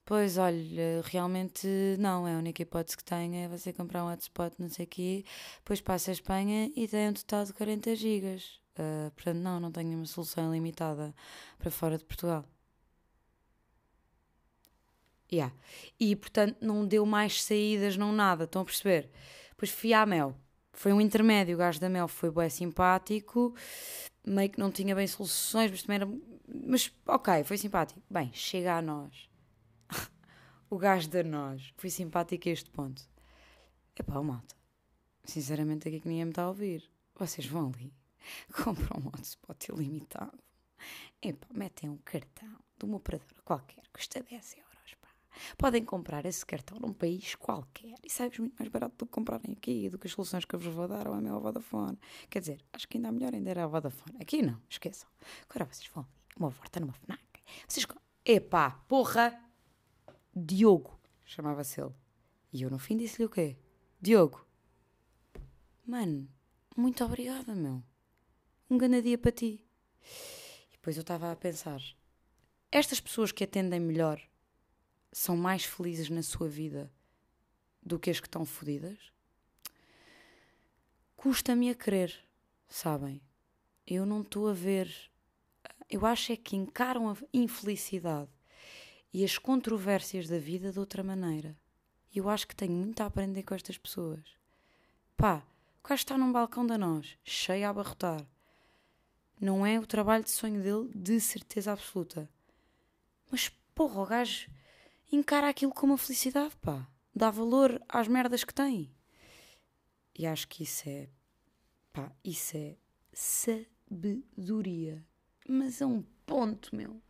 pois 0.03 0.37
olha, 0.37 1.01
realmente 1.05 1.65
não, 1.97 2.27
é 2.27 2.35
a 2.35 2.37
única 2.37 2.61
hipótese 2.61 2.97
que 2.97 3.03
tenho 3.05 3.33
é 3.35 3.47
você 3.47 3.71
comprar 3.71 4.03
um 4.03 4.11
hotspot, 4.11 4.53
não 4.59 4.67
sei 4.67 4.83
o 4.85 4.87
quê, 4.89 5.25
depois 5.59 5.79
passa 5.79 6.11
a 6.11 6.13
Espanha 6.13 6.69
e 6.75 6.85
tem 6.85 7.07
um 7.07 7.13
total 7.13 7.45
de 7.45 7.53
40 7.53 7.95
gigas. 7.95 8.59
Ah, 8.77 9.09
portanto, 9.15 9.37
não, 9.37 9.59
não 9.59 9.71
tenho 9.71 9.87
nenhuma 9.87 10.05
solução 10.07 10.51
ilimitada 10.53 11.15
para 11.57 11.71
fora 11.71 11.97
de 11.97 12.03
Portugal. 12.03 12.45
Yeah. 15.31 15.55
E 15.97 16.13
portanto 16.13 16.57
não 16.61 16.85
deu 16.85 17.05
mais 17.05 17.41
saídas, 17.41 17.95
não 17.95 18.11
nada, 18.11 18.43
estão 18.43 18.63
a 18.63 18.65
perceber? 18.65 19.09
Depois 19.51 19.71
fui 19.71 19.93
à 19.93 20.05
Mel, 20.05 20.35
foi 20.73 20.93
um 20.93 21.01
intermédio, 21.01 21.55
o 21.55 21.57
gajo 21.57 21.79
da 21.79 21.89
Mel 21.89 22.07
foi 22.07 22.31
bem 22.31 22.49
simpático, 22.49 23.53
meio 24.25 24.49
que 24.49 24.59
não 24.59 24.71
tinha 24.71 24.95
bem 24.95 25.07
soluções, 25.07 25.71
mas 25.71 25.83
também 25.83 25.95
era. 25.95 26.09
Mas 26.47 26.91
ok, 27.05 27.43
foi 27.43 27.57
simpático. 27.57 28.01
Bem, 28.09 28.31
chega 28.33 28.77
a 28.77 28.81
nós. 28.81 29.29
o 30.69 30.77
gajo 30.77 31.09
da 31.09 31.23
nós 31.23 31.73
foi 31.77 31.89
simpático 31.89 32.49
a 32.49 32.51
este 32.51 32.69
ponto. 32.69 33.09
Epá, 33.97 34.17
o 34.17 34.23
malta, 34.23 34.55
sinceramente 35.23 35.87
aqui 35.87 35.99
que 35.99 36.07
ninguém 36.07 36.25
me 36.25 36.31
está 36.31 36.43
a 36.43 36.47
ouvir. 36.47 36.89
Vocês 37.15 37.45
vão 37.45 37.71
ali, 37.75 37.93
compram 38.51 39.01
um 39.03 39.07
hotspot 39.07 39.71
ilimitado. 39.71 40.39
Epá, 41.21 41.47
metem 41.53 41.89
um 41.89 41.97
cartão 41.97 42.57
de 42.79 42.85
uma 42.85 42.97
operadora 42.97 43.41
qualquer, 43.45 43.83
custa 43.93 44.23
10 44.23 44.57
euros. 44.57 44.70
Podem 45.57 45.83
comprar 45.83 46.25
esse 46.25 46.45
cartão 46.45 46.77
num 46.79 46.93
país 46.93 47.35
qualquer 47.35 47.95
e 48.03 48.09
sabes 48.09 48.39
muito 48.39 48.55
mais 48.57 48.69
barato 48.69 48.95
do 48.97 49.05
que 49.05 49.11
comprarem 49.11 49.53
aqui, 49.53 49.89
do 49.89 49.97
que 49.97 50.07
as 50.07 50.13
soluções 50.13 50.45
que 50.45 50.55
eu 50.55 50.59
vos 50.59 50.73
vou 50.73 50.87
dar 50.87 51.07
ou 51.07 51.13
a 51.13 51.21
minha 51.21 51.37
Vodafone. 51.37 51.97
Quer 52.29 52.39
dizer, 52.39 52.65
acho 52.73 52.87
que 52.87 52.97
ainda 52.97 53.11
melhor 53.11 53.33
ainda 53.33 53.49
era 53.49 53.63
a 53.63 53.67
Vodafone. 53.67 54.17
Aqui 54.19 54.41
não, 54.41 54.61
esqueçam. 54.69 55.09
Agora 55.49 55.65
vocês 55.65 55.89
vão 55.93 56.05
uma 56.37 56.49
volta 56.49 56.79
numa 56.79 56.93
FNAC. 56.93 57.21
Vocês. 57.67 57.85
Epá, 58.25 58.71
porra! 58.87 59.39
Diogo, 60.35 60.99
chamava-se 61.25 61.81
ele. 61.81 61.93
E 62.53 62.61
eu 62.61 62.69
no 62.69 62.79
fim 62.79 62.97
disse-lhe 62.97 63.25
o 63.25 63.29
quê? 63.29 63.57
Diogo. 64.01 64.45
Mano, 65.85 66.27
muito 66.75 67.03
obrigada, 67.03 67.53
meu. 67.53 67.83
Um 68.69 68.77
grande 68.77 69.01
dia 69.01 69.17
para 69.17 69.31
ti. 69.31 69.65
E 70.69 70.71
depois 70.73 70.95
eu 70.95 71.01
estava 71.01 71.31
a 71.31 71.35
pensar: 71.35 71.81
estas 72.71 72.99
pessoas 72.99 73.31
que 73.31 73.43
atendem 73.43 73.79
melhor 73.79 74.21
são 75.11 75.35
mais 75.35 75.65
felizes 75.65 76.09
na 76.09 76.23
sua 76.23 76.47
vida 76.47 76.91
do 77.83 77.99
que 77.99 78.09
as 78.09 78.19
que 78.19 78.27
estão 78.27 78.45
fodidas? 78.45 78.97
Custa-me 81.15 81.69
a 81.69 81.75
crer, 81.75 82.23
sabem? 82.67 83.21
Eu 83.85 84.05
não 84.05 84.21
estou 84.21 84.47
a 84.47 84.53
ver. 84.53 84.91
Eu 85.89 86.05
acho 86.05 86.31
é 86.31 86.35
que 86.35 86.55
encaram 86.55 87.09
a 87.09 87.17
infelicidade 87.33 88.29
e 89.13 89.23
as 89.23 89.37
controvérsias 89.37 90.27
da 90.27 90.39
vida 90.39 90.71
de 90.71 90.79
outra 90.79 91.03
maneira. 91.03 91.55
E 92.13 92.17
eu 92.17 92.29
acho 92.29 92.47
que 92.47 92.55
tenho 92.55 92.73
muito 92.73 93.01
a 93.01 93.05
aprender 93.05 93.43
com 93.43 93.53
estas 93.53 93.77
pessoas. 93.77 94.23
Pá, 95.17 95.43
o 95.83 95.87
gajo 95.87 96.01
está 96.01 96.17
num 96.17 96.31
balcão 96.31 96.65
da 96.65 96.77
nós, 96.77 97.17
cheio 97.23 97.65
a 97.65 97.69
abarrotar. 97.69 98.25
Não 99.39 99.65
é 99.65 99.79
o 99.79 99.85
trabalho 99.85 100.23
de 100.23 100.29
sonho 100.29 100.61
dele, 100.61 100.89
de 100.93 101.19
certeza 101.19 101.71
absoluta. 101.71 102.29
Mas 103.29 103.49
porra, 103.73 104.01
o 104.01 104.05
gajo 104.05 104.49
encara 105.11 105.49
aquilo 105.49 105.73
como 105.73 105.93
uma 105.93 105.97
felicidade, 105.97 106.55
pá. 106.61 106.87
Dá 107.13 107.29
valor 107.29 107.81
às 107.89 108.07
merdas 108.07 108.43
que 108.43 108.53
tem. 108.53 108.91
E 110.17 110.25
acho 110.25 110.47
que 110.47 110.63
isso 110.63 110.87
é. 110.87 111.09
pá, 111.91 112.11
isso 112.23 112.55
é 112.55 112.77
sabedoria. 113.13 115.05
Mas 115.47 115.81
é 115.81 115.85
um 115.85 116.03
ponto, 116.25 116.75
meu. 116.75 117.01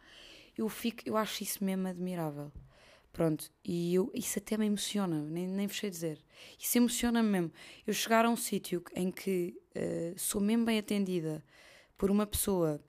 Eu 0.57 0.67
fico, 0.69 1.03
eu 1.05 1.15
acho 1.17 1.43
isso 1.43 1.63
mesmo 1.63 1.87
admirável. 1.87 2.51
Pronto, 3.13 3.51
e 3.63 3.93
eu, 3.93 4.09
isso 4.13 4.39
até 4.39 4.57
me 4.57 4.65
emociona, 4.65 5.21
nem, 5.21 5.45
nem 5.45 5.67
vos 5.67 5.77
sei 5.77 5.89
dizer. 5.89 6.23
Isso 6.57 6.77
emociona-me 6.77 7.29
mesmo. 7.29 7.51
Eu 7.85 7.93
chegar 7.93 8.25
a 8.25 8.29
um 8.29 8.37
sítio 8.37 8.81
em 8.95 9.11
que 9.11 9.59
eh, 9.75 10.13
sou 10.17 10.39
mesmo 10.39 10.65
bem 10.65 10.79
atendida 10.79 11.43
por 11.97 12.09
uma 12.09 12.25
pessoa 12.25 12.81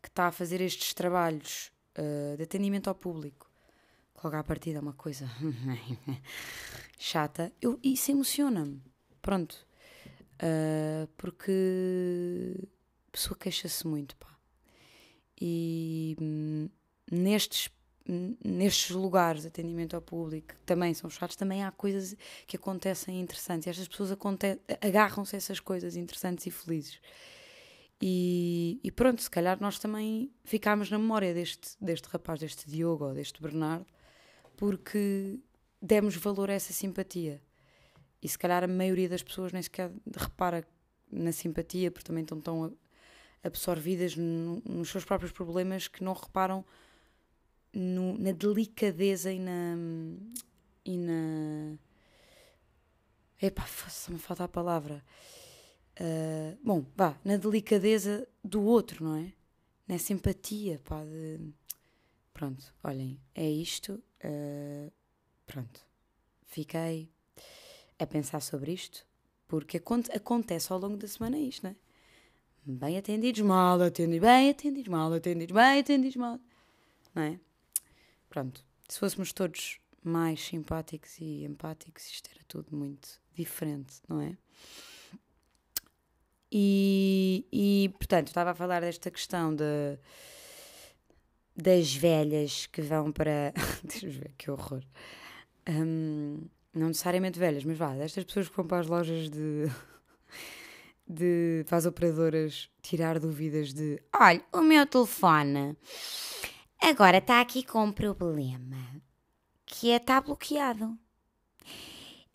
que 0.00 0.08
está 0.08 0.28
a 0.28 0.32
fazer 0.32 0.60
estes 0.60 0.94
trabalhos 0.94 1.72
eh, 1.94 2.36
de 2.36 2.44
atendimento 2.44 2.88
ao 2.88 2.94
público, 2.94 3.49
logo 4.22 4.36
à 4.36 4.44
partida 4.44 4.78
é 4.78 4.80
uma 4.80 4.92
coisa 4.92 5.28
chata, 6.98 7.52
eu, 7.60 7.78
isso 7.82 8.10
emociona-me. 8.10 8.82
Pronto. 9.22 9.66
Eh, 10.42 11.06
porque 11.18 12.54
a 13.08 13.12
pessoa 13.12 13.36
queixa-se 13.38 13.86
muito, 13.86 14.16
pá. 14.16 14.28
E 15.40 16.16
hum, 16.20 16.68
nestes, 17.10 17.68
hum, 18.08 18.36
nestes 18.42 18.90
lugares 18.90 19.42
de 19.42 19.48
atendimento 19.48 19.94
ao 19.94 20.02
público, 20.02 20.48
que 20.48 20.62
também 20.64 20.94
são 20.94 21.10
chatos, 21.10 21.36
também 21.36 21.62
há 21.62 21.70
coisas 21.70 22.16
que 22.46 22.56
acontecem 22.56 23.20
interessantes. 23.20 23.66
E 23.66 23.70
estas 23.70 23.88
pessoas 23.88 24.16
agarram-se 24.80 25.36
a 25.36 25.38
essas 25.38 25.60
coisas 25.60 25.96
interessantes 25.96 26.46
e 26.46 26.50
felizes. 26.50 27.00
E, 28.00 28.80
e 28.82 28.90
pronto, 28.90 29.20
se 29.22 29.30
calhar 29.30 29.58
nós 29.60 29.78
também 29.78 30.32
ficámos 30.42 30.90
na 30.90 30.98
memória 30.98 31.34
deste, 31.34 31.76
deste 31.78 32.08
rapaz, 32.08 32.40
deste 32.40 32.68
Diogo 32.70 33.04
ou 33.04 33.14
deste 33.14 33.42
Bernardo, 33.42 33.86
porque 34.60 35.38
demos 35.80 36.14
valor 36.16 36.50
a 36.50 36.52
essa 36.52 36.70
simpatia. 36.74 37.40
E 38.22 38.28
se 38.28 38.38
calhar 38.38 38.62
a 38.62 38.68
maioria 38.68 39.08
das 39.08 39.22
pessoas 39.22 39.52
nem 39.54 39.62
sequer 39.62 39.90
repara 40.14 40.62
na 41.10 41.32
simpatia, 41.32 41.90
porque 41.90 42.06
também 42.06 42.22
estão 42.22 42.38
tão 42.38 42.76
absorvidas 43.42 44.14
no- 44.14 44.60
nos 44.66 44.90
seus 44.90 45.02
próprios 45.02 45.32
problemas 45.32 45.88
que 45.88 46.04
não 46.04 46.12
reparam 46.12 46.62
no- 47.72 48.18
na 48.18 48.32
delicadeza 48.32 49.32
e 49.32 49.38
na. 49.38 49.74
e 50.84 50.98
na. 50.98 51.78
Epá, 53.40 53.66
só 53.88 54.12
me 54.12 54.18
falta 54.18 54.44
a 54.44 54.48
palavra. 54.48 55.02
Ah, 55.98 56.54
bom, 56.62 56.84
vá, 56.94 57.18
na 57.24 57.38
delicadeza 57.38 58.28
do 58.44 58.62
outro, 58.62 59.02
não 59.04 59.16
é? 59.16 59.32
Na 59.88 59.98
simpatia, 59.98 60.78
pá, 60.84 61.02
de... 61.02 61.40
Pronto, 62.34 62.62
olhem, 62.84 63.18
é 63.34 63.48
isto. 63.48 64.02
Ah, 64.22 64.90
pronto, 65.46 65.80
fiquei 66.44 67.10
a 67.98 68.06
pensar 68.06 68.40
sobre 68.40 68.72
isto, 68.72 69.06
porque 69.46 69.76
aconte- 69.78 70.10
acontece 70.12 70.72
ao 70.72 70.78
longo 70.78 70.96
da 70.96 71.08
semana 71.08 71.38
isto, 71.38 71.64
não 71.64 71.70
é? 71.70 71.76
Bem 72.64 72.98
atendidos, 72.98 73.40
mal 73.40 73.80
atendidos, 73.80 74.20
bem 74.20 74.50
atendidos, 74.50 74.88
mal 74.88 75.12
atendidos, 75.12 75.54
bem 75.54 75.80
atendidos, 75.80 76.16
mal. 76.16 76.38
Não 77.14 77.22
é? 77.22 77.40
Pronto, 78.28 78.64
se 78.88 78.98
fôssemos 78.98 79.32
todos 79.32 79.80
mais 80.02 80.40
simpáticos 80.40 81.18
e 81.18 81.44
empáticos, 81.44 82.06
isto 82.06 82.30
era 82.30 82.44
tudo 82.46 82.76
muito 82.76 83.20
diferente, 83.34 84.00
não 84.08 84.20
é? 84.20 84.36
E, 86.52 87.46
e 87.52 87.88
portanto, 87.90 88.28
estava 88.28 88.50
a 88.50 88.54
falar 88.54 88.80
desta 88.80 89.10
questão 89.10 89.54
de, 89.54 89.98
das 91.60 91.94
velhas 91.94 92.66
que 92.66 92.82
vão 92.82 93.12
para. 93.12 93.52
Ver, 94.02 94.32
que 94.36 94.50
horror. 94.50 94.82
Hum, 95.68 96.46
não 96.74 96.88
necessariamente 96.88 97.38
velhas, 97.38 97.64
mas 97.64 97.76
vá, 97.76 97.94
destas 97.94 98.24
pessoas 98.24 98.48
que 98.48 98.56
vão 98.56 98.66
para 98.66 98.80
as 98.80 98.86
lojas 98.86 99.30
de. 99.30 99.66
de. 101.06 101.64
para 101.68 101.78
as 101.78 101.86
operadoras 101.86 102.70
tirar 102.82 103.18
dúvidas 103.18 103.72
de. 103.72 104.02
Olha, 104.18 104.42
o 104.52 104.60
meu 104.60 104.86
telefone 104.86 105.76
agora 106.80 107.18
está 107.18 107.40
aqui 107.40 107.62
com 107.62 107.84
um 107.84 107.92
problema 107.92 109.00
que 109.66 109.90
é 109.90 109.96
está 109.96 110.20
bloqueado. 110.20 110.98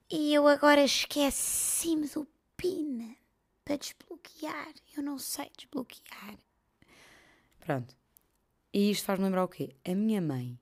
E 0.09 0.33
eu 0.33 0.47
agora 0.47 0.83
esqueci-me 0.83 2.07
do 2.07 2.27
PIN 2.55 3.17
para 3.63 3.75
desbloquear. 3.75 4.73
Eu 4.95 5.03
não 5.03 5.17
sei 5.17 5.51
desbloquear. 5.57 6.38
Pronto. 7.59 7.95
E 8.75 8.91
isto 8.91 9.05
faz-me 9.05 9.23
lembrar 9.23 9.45
o 9.45 9.47
quê? 9.47 9.73
A 9.85 9.95
minha 9.95 10.19
mãe 10.19 10.59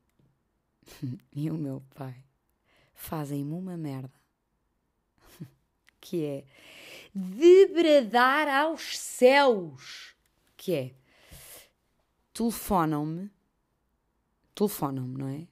e 1.34 1.50
o 1.50 1.56
meu 1.56 1.82
pai 1.96 2.24
fazem-me 2.94 3.56
uma 3.56 3.76
merda. 3.76 4.14
Que 6.00 6.24
é 6.24 6.46
debradar 7.12 8.48
aos 8.48 9.00
céus. 9.00 10.16
Que 10.56 10.74
é 10.76 10.96
telefonam-me, 12.32 13.32
telefonam-me, 14.54 15.18
não 15.18 15.28
é? 15.30 15.48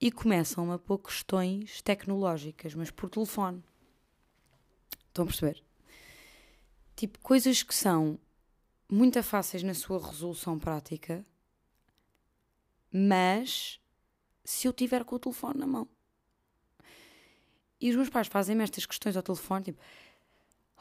E 0.00 0.10
começam 0.10 0.72
a 0.72 0.80
pôr 0.80 0.98
questões 0.98 1.80
tecnológicas, 1.80 2.74
mas 2.74 2.90
por 2.90 3.08
telefone. 3.08 3.62
Estão 5.06 5.22
a 5.22 5.28
perceber? 5.28 5.62
Tipo, 6.96 7.20
coisas 7.20 7.62
que 7.62 7.74
são 7.74 8.18
muito 8.90 9.22
fáceis 9.22 9.62
na 9.62 9.74
sua 9.74 10.04
resolução 10.04 10.58
prática, 10.58 11.24
mas 12.92 13.80
se 14.44 14.68
eu 14.68 14.72
tiver 14.72 15.04
com 15.04 15.16
o 15.16 15.18
telefone 15.18 15.60
na 15.60 15.66
mão. 15.66 15.88
E 17.80 17.90
os 17.90 17.96
meus 17.96 18.08
pais 18.08 18.28
fazem-me 18.28 18.62
estas 18.62 18.86
questões 18.86 19.16
ao 19.16 19.22
telefone, 19.22 19.64
tipo, 19.64 19.82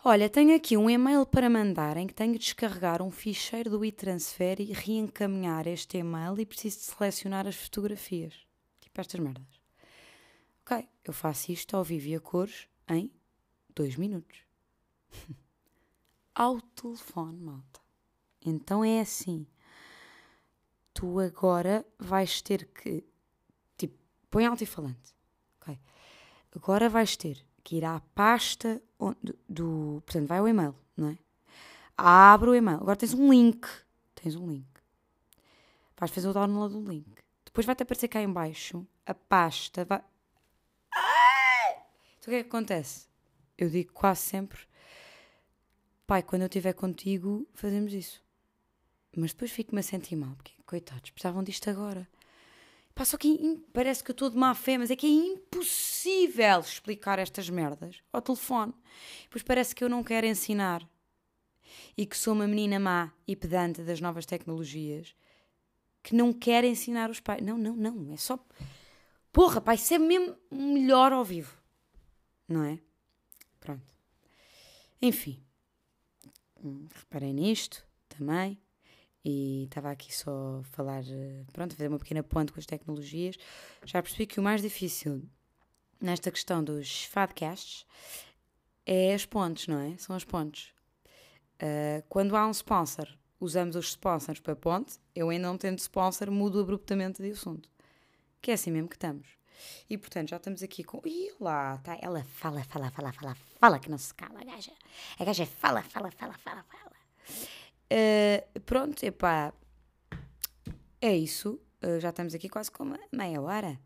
olha, 0.03 0.29
tenho 0.29 0.55
aqui 0.55 0.77
um 0.77 0.89
e-mail 0.89 1.25
para 1.25 1.49
mandar 1.49 1.97
em 1.97 2.05
que 2.05 2.13
tenho 2.13 2.33
de 2.33 2.39
descarregar 2.39 3.01
um 3.01 3.09
ficheiro 3.09 3.71
do 3.71 3.83
e-transfer 3.83 4.59
e 4.59 4.71
reencaminhar 4.71 5.65
este 5.65 5.97
e-mail 5.97 6.39
e 6.39 6.45
preciso 6.45 6.79
de 6.79 6.83
selecionar 6.85 7.47
as 7.47 7.55
fotografias. 7.55 8.33
Tipo 8.79 9.01
estas 9.01 9.19
merdas. 9.19 9.61
Ok, 10.63 10.87
eu 11.03 11.13
faço 11.13 11.51
isto 11.51 11.75
ao 11.75 11.83
vivo 11.83 12.07
e 12.07 12.15
a 12.15 12.19
cores 12.19 12.67
em 12.87 13.11
dois 13.73 13.95
minutos. 13.95 14.39
ao 16.35 16.61
telefone, 16.61 17.39
malta. 17.39 17.79
Então 18.45 18.83
é 18.83 19.01
assim. 19.01 19.45
Tu 20.93 21.19
agora 21.19 21.85
vais 21.97 22.41
ter 22.41 22.65
que. 22.65 23.03
Tipo, 23.77 23.97
põe 24.29 24.45
alto-falante. 24.45 25.15
Ok? 25.59 25.79
Agora 26.55 26.89
vais 26.89 27.15
ter 27.15 27.45
que 27.63 27.77
ir 27.77 27.85
à 27.85 27.99
pasta 28.13 28.81
onde, 28.99 29.33
do. 29.47 30.01
Portanto, 30.05 30.27
vai 30.27 30.39
ao 30.39 30.47
e-mail, 30.47 30.75
não 30.95 31.09
é? 31.09 31.17
Abre 31.97 32.49
o 32.49 32.55
e-mail. 32.55 32.77
Agora 32.77 32.95
tens 32.95 33.13
um 33.13 33.31
link. 33.31 33.67
Tens 34.15 34.35
um 34.35 34.49
link. 34.49 34.67
Vais 35.97 36.11
fazer 36.11 36.27
o 36.27 36.33
download 36.33 36.73
do 36.73 36.89
link. 36.89 37.09
Depois 37.45 37.65
vai-te 37.65 37.83
aparecer 37.83 38.07
cá 38.07 38.21
em 38.21 38.31
baixo 38.31 38.85
a 39.05 39.13
pasta. 39.13 39.85
Vai... 39.85 40.03
Então 42.19 42.27
o 42.27 42.29
que 42.29 42.35
é 42.35 42.43
que 42.43 42.49
acontece? 42.49 43.07
Eu 43.57 43.69
digo 43.69 43.93
quase 43.93 44.21
sempre 44.21 44.71
pai, 46.11 46.21
quando 46.21 46.41
eu 46.41 46.47
estiver 46.47 46.73
contigo, 46.73 47.47
fazemos 47.53 47.93
isso. 47.93 48.21
Mas 49.15 49.31
depois 49.31 49.49
fico-me 49.49 49.79
a 49.79 49.83
sentir 49.83 50.17
mal, 50.17 50.35
porque, 50.35 50.51
coitados, 50.71 51.09
precisavam 51.09 51.43
disto 51.43 51.69
agora. 51.69 52.07
Pá, 52.95 53.03
só 53.03 53.17
que 53.17 53.61
parece 53.73 54.01
que 54.01 54.11
eu 54.11 54.13
estou 54.13 54.29
de 54.29 54.37
má 54.37 54.55
fé, 54.55 54.77
mas 54.77 54.89
é 54.89 54.95
que 54.95 55.05
é 55.05 55.09
impossível 55.09 56.61
explicar 56.61 57.19
estas 57.19 57.49
merdas 57.49 58.01
ao 58.11 58.21
telefone. 58.21 58.73
Pois 59.29 59.43
parece 59.43 59.75
que 59.75 59.83
eu 59.83 59.89
não 59.89 60.01
quero 60.01 60.25
ensinar 60.25 60.87
e 61.97 62.05
que 62.05 62.17
sou 62.17 62.33
uma 62.33 62.47
menina 62.47 62.79
má 62.79 63.11
e 63.27 63.35
pedante 63.35 63.81
das 63.81 63.99
novas 63.99 64.25
tecnologias 64.25 65.13
que 66.01 66.15
não 66.15 66.31
quer 66.31 66.63
ensinar 66.63 67.09
os 67.09 67.19
pais. 67.19 67.43
Não, 67.43 67.57
não, 67.57 67.75
não. 67.75 68.13
É 68.13 68.17
só. 68.17 68.39
Porra, 69.31 69.59
pai, 69.59 69.75
isso 69.75 69.93
é 69.93 69.99
mesmo 69.99 70.37
melhor 70.49 71.11
ao 71.11 71.23
vivo. 71.23 71.61
Não 72.47 72.63
é? 72.63 72.79
Pronto. 73.59 73.83
Enfim. 75.01 75.43
Hum, 76.63 76.87
reparei 76.93 77.33
nisto 77.33 77.85
também 78.07 78.59
e 79.23 79.65
estava 79.65 79.91
aqui 79.91 80.13
só 80.13 80.59
a 80.59 80.63
falar, 80.63 81.03
pronto, 81.53 81.73
a 81.73 81.75
fazer 81.75 81.87
uma 81.87 81.99
pequena 81.99 82.23
ponte 82.23 82.51
com 82.51 82.59
as 82.59 82.65
tecnologias. 82.65 83.37
Já 83.85 84.01
percebi 84.01 84.25
que 84.25 84.39
o 84.39 84.43
mais 84.43 84.61
difícil 84.61 85.23
nesta 85.99 86.31
questão 86.31 86.63
dos 86.63 87.07
podcasts 87.07 87.85
é 88.85 89.13
as 89.13 89.25
pontes, 89.25 89.67
não 89.67 89.79
é? 89.79 89.97
São 89.97 90.15
as 90.15 90.23
pontes. 90.23 90.73
Uh, 91.61 92.03
quando 92.09 92.35
há 92.35 92.47
um 92.47 92.51
sponsor, 92.51 93.07
usamos 93.39 93.75
os 93.75 93.89
sponsors 93.89 94.39
para 94.39 94.55
ponte. 94.55 94.99
Eu 95.15 95.29
ainda 95.29 95.47
não 95.47 95.57
tendo 95.57 95.77
sponsor, 95.77 96.31
mudo 96.31 96.59
abruptamente 96.59 97.21
de 97.21 97.31
assunto. 97.31 97.69
Que 98.41 98.51
é 98.51 98.53
assim 98.55 98.71
mesmo 98.71 98.89
que 98.89 98.95
estamos. 98.95 99.27
E 99.87 99.95
portanto, 99.97 100.29
já 100.29 100.37
estamos 100.37 100.63
aqui 100.63 100.83
com. 100.83 100.99
Ih, 101.05 101.31
lá, 101.39 101.77
tá. 101.77 101.95
Ela 102.01 102.23
fala, 102.23 102.63
fala, 102.63 102.89
fala, 102.89 103.13
fala, 103.13 103.35
fala, 103.59 103.79
que 103.79 103.91
não 103.91 103.97
se 103.99 104.11
cala, 104.15 104.41
a 104.41 104.43
gaja. 104.43 104.71
A 105.19 105.23
gaja 105.23 105.45
fala, 105.45 105.83
fala, 105.83 106.09
fala, 106.11 106.33
fala, 106.33 106.63
fala. 106.63 106.91
Uh, 107.91 108.59
pronto, 108.61 109.03
epá. 109.03 109.53
É 111.01 111.13
isso. 111.13 111.59
Uh, 111.83 111.99
já 111.99 112.09
estamos 112.09 112.33
aqui 112.33 112.47
quase 112.47 112.71
com 112.71 112.85
meia 113.11 113.41
hora. 113.41 113.77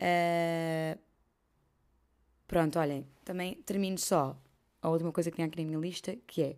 Uh, 0.00 0.98
pronto, 2.46 2.78
olhem. 2.78 3.06
Também 3.24 3.60
termino 3.62 3.98
só 3.98 4.40
a 4.80 4.88
última 4.88 5.12
coisa 5.12 5.30
que 5.30 5.36
tinha 5.36 5.46
aqui 5.46 5.60
na 5.60 5.66
minha 5.66 5.78
lista, 5.78 6.16
que 6.26 6.42
é. 6.42 6.56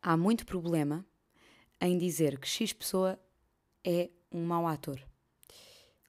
Há 0.00 0.16
muito 0.16 0.46
problema 0.46 1.04
em 1.80 1.98
dizer 1.98 2.38
que 2.38 2.48
X 2.48 2.72
pessoa 2.72 3.20
é 3.84 4.08
um 4.32 4.44
mau 4.46 4.66
ator. 4.66 5.02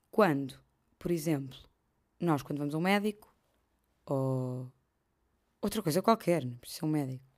Quando, 0.09 0.57
por 0.97 1.11
exemplo, 1.11 1.57
nós 2.19 2.41
quando 2.41 2.59
vamos 2.59 2.73
a 2.73 2.77
um 2.77 2.81
médico, 2.81 3.33
ou 4.05 4.71
outra 5.61 5.81
coisa 5.81 6.01
qualquer, 6.01 6.45
não 6.45 6.55
precisa 6.57 6.79
ser 6.79 6.85
um 6.85 6.89
médico, 6.89 7.28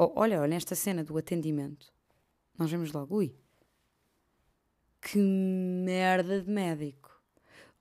ou 0.00 0.14
olha, 0.16 0.40
olha, 0.40 0.48
nesta 0.48 0.74
cena 0.74 1.04
do 1.04 1.18
atendimento, 1.18 1.92
nós 2.58 2.70
vemos 2.70 2.90
logo, 2.90 3.16
ui, 3.16 3.36
que 4.98 5.18
merda 5.18 6.40
de 6.40 6.50
médico, 6.50 7.22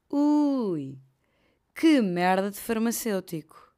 ui, 0.10 1.00
que 1.74 2.02
merda 2.02 2.52
de 2.52 2.60
farmacêutico, 2.60 3.74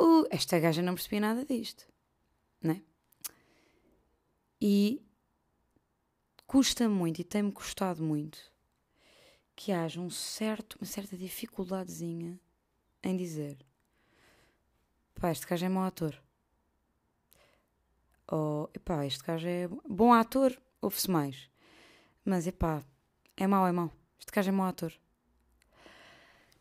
ui, 0.00 0.24
esta 0.30 0.56
gaja 0.60 0.82
não 0.82 0.94
percebia 0.94 1.18
nada 1.18 1.44
disto, 1.44 1.84
né? 2.62 2.80
E 4.60 5.04
custa 6.46 6.88
muito, 6.88 7.20
e 7.20 7.24
tem-me 7.24 7.50
custado 7.50 8.04
muito, 8.04 8.38
que 9.56 9.72
haja 9.72 10.00
um 10.00 10.10
certo, 10.10 10.78
uma 10.80 10.86
certa 10.86 11.16
dificuldadezinha 11.16 12.38
em 13.02 13.16
dizer 13.16 13.58
pá, 15.16 15.32
este 15.32 15.44
gajo 15.44 15.66
é 15.66 15.68
mau 15.68 15.82
ator. 15.82 16.23
Ou, 18.28 18.70
epá, 18.74 19.04
este 19.06 19.22
gajo 19.22 19.46
é 19.46 19.68
bom 19.88 20.12
ator, 20.12 20.56
ouve-se 20.80 21.10
mais. 21.10 21.50
Mas, 22.24 22.46
epá, 22.46 22.82
é 23.36 23.46
mau, 23.46 23.66
é 23.66 23.72
mau. 23.72 23.92
Este 24.18 24.32
gajo 24.32 24.48
é 24.48 24.52
mau 24.52 24.66
ator. 24.66 24.92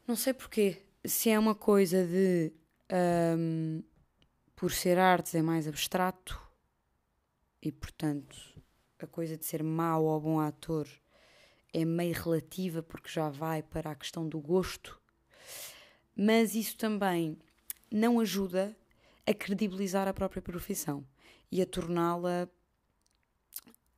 Não 0.08 0.16
sei 0.16 0.34
porquê. 0.34 0.82
Se 1.06 1.30
é 1.30 1.40
uma 1.40 1.56
coisa 1.56 2.06
de... 2.06 2.52
Um, 2.92 3.82
por 4.56 4.72
ser 4.72 4.98
artes 4.98 5.36
é 5.36 5.42
mais 5.42 5.68
abstrato 5.68 6.42
e, 7.62 7.70
portanto, 7.70 8.38
a 8.98 9.06
coisa 9.06 9.36
de 9.36 9.46
ser 9.46 9.62
mau 9.62 10.06
ou 10.06 10.22
bom 10.22 10.40
ator 10.40 10.88
é 11.74 11.84
meio 11.84 12.14
relativa 12.14 12.82
porque 12.82 13.10
já 13.10 13.30
vai 13.30 13.62
para 13.62 13.92
a 13.92 13.96
questão 13.96 14.26
do 14.26 14.40
gosto, 14.40 14.98
mas 16.16 16.56
isso 16.56 16.78
também 16.78 17.38
não 17.92 18.22
ajuda 18.22 18.74
a 19.26 19.34
credibilizar 19.34 20.08
a 20.08 20.14
própria 20.14 20.42
profissão 20.42 21.06
e 21.54 21.62
a 21.62 21.68
torná-la 21.68 22.50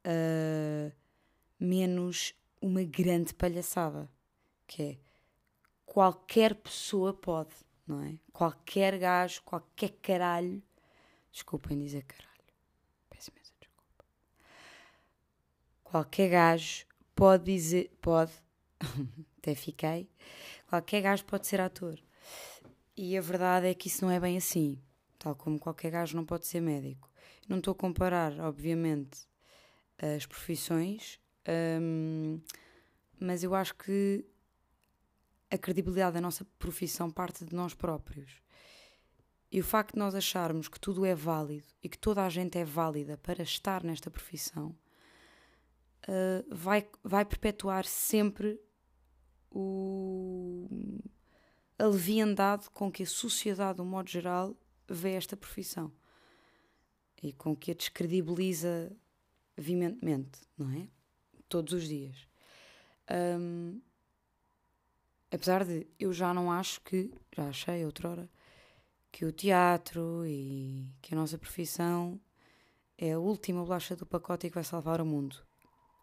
uh, 0.05 0.91
menos 1.57 2.33
uma 2.61 2.83
grande 2.83 3.33
palhaçada, 3.33 4.11
que 4.67 4.83
é 4.83 4.97
qualquer 5.85 6.53
pessoa 6.55 7.13
pode, 7.13 7.55
não 7.87 8.03
é? 8.03 8.19
Qualquer 8.33 8.99
gajo, 8.99 9.41
qualquer 9.43 9.91
caralho, 10.01 10.61
desculpem 11.31 11.79
dizer 11.79 12.03
caralho, 12.03 12.43
peço 13.09 13.31
imensa 13.31 13.53
desculpa. 13.57 14.03
Qualquer 15.81 16.29
gajo 16.29 16.85
pode 17.15 17.45
dizer, 17.45 17.89
pode, 18.01 18.33
até 19.39 19.55
fiquei, 19.55 20.09
qualquer 20.67 20.99
gajo 20.99 21.23
pode 21.23 21.47
ser 21.47 21.61
ator. 21.61 21.97
E 22.97 23.17
a 23.17 23.21
verdade 23.21 23.67
é 23.67 23.73
que 23.73 23.87
isso 23.87 24.03
não 24.03 24.11
é 24.11 24.19
bem 24.19 24.35
assim. 24.35 24.77
tal 25.17 25.35
como 25.35 25.57
qualquer 25.57 25.91
gajo 25.91 26.17
não 26.17 26.25
pode 26.25 26.47
ser 26.47 26.59
médico. 26.59 27.14
Não 27.47 27.57
estou 27.57 27.73
a 27.73 27.75
comparar, 27.75 28.39
obviamente, 28.39 29.27
as 29.97 30.25
profissões, 30.25 31.19
hum, 31.81 32.39
mas 33.19 33.43
eu 33.43 33.53
acho 33.53 33.75
que 33.75 34.25
a 35.49 35.57
credibilidade 35.57 36.15
da 36.15 36.21
nossa 36.21 36.45
profissão 36.57 37.09
parte 37.09 37.45
de 37.45 37.55
nós 37.55 37.73
próprios. 37.73 38.41
E 39.51 39.59
o 39.59 39.63
facto 39.63 39.93
de 39.93 39.99
nós 39.99 40.15
acharmos 40.15 40.67
que 40.67 40.79
tudo 40.79 41.05
é 41.05 41.15
válido 41.15 41.67
e 41.81 41.87
que 41.87 41.97
toda 41.97 42.25
a 42.25 42.29
gente 42.29 42.57
é 42.57 42.65
válida 42.65 43.17
para 43.17 43.43
estar 43.43 43.83
nesta 43.83 44.09
profissão 44.09 44.75
uh, 46.07 46.55
vai, 46.55 46.89
vai 47.03 47.23
perpetuar 47.23 47.85
sempre 47.85 48.59
o, 49.49 50.67
a 51.77 51.85
leviandade 51.85 52.69
com 52.71 52.91
que 52.91 53.03
a 53.03 53.07
sociedade, 53.07 53.77
de 53.77 53.81
um 53.81 53.85
modo 53.85 54.09
geral, 54.09 54.57
vê 54.89 55.11
esta 55.11 55.37
profissão 55.37 55.91
e 57.25 57.33
com 57.33 57.55
que 57.55 57.71
a 57.71 57.73
descredibiliza 57.73 58.95
veementemente, 59.57 60.41
não 60.55 60.71
é? 60.71 60.87
Todos 61.49 61.73
os 61.73 61.87
dias. 61.87 62.27
Um, 63.39 63.81
apesar 65.31 65.65
de 65.65 65.87
eu 65.99 66.13
já 66.13 66.31
não 66.35 66.51
acho 66.51 66.81
que, 66.81 67.11
já 67.35 67.49
achei 67.49 67.83
outrora, 67.83 68.29
que 69.11 69.25
o 69.25 69.31
teatro 69.31 70.23
e 70.27 70.87
que 71.01 71.15
a 71.15 71.17
nossa 71.17 71.35
profissão 71.35 72.21
é 72.95 73.13
a 73.13 73.19
última 73.19 73.63
bolacha 73.63 73.95
do 73.95 74.05
pacote 74.05 74.45
e 74.45 74.49
que 74.51 74.55
vai 74.55 74.63
salvar 74.63 75.01
o 75.01 75.05
mundo. 75.05 75.35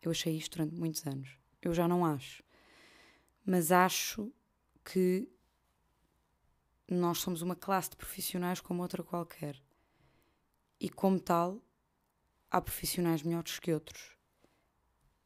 Eu 0.02 0.10
achei 0.10 0.36
isto 0.36 0.56
durante 0.56 0.74
muitos 0.74 1.06
anos. 1.06 1.38
Eu 1.60 1.72
já 1.72 1.86
não 1.86 2.04
acho. 2.04 2.42
Mas 3.46 3.70
acho 3.70 4.32
que 4.84 5.28
nós 6.90 7.18
somos 7.18 7.42
uma 7.42 7.54
classe 7.54 7.90
de 7.90 7.96
profissionais 7.96 8.60
como 8.60 8.82
outra 8.82 9.04
qualquer. 9.04 9.62
E 10.82 10.88
como 10.90 11.20
tal, 11.20 11.62
há 12.50 12.60
profissionais 12.60 13.22
melhores 13.22 13.60
que 13.60 13.72
outros. 13.72 14.16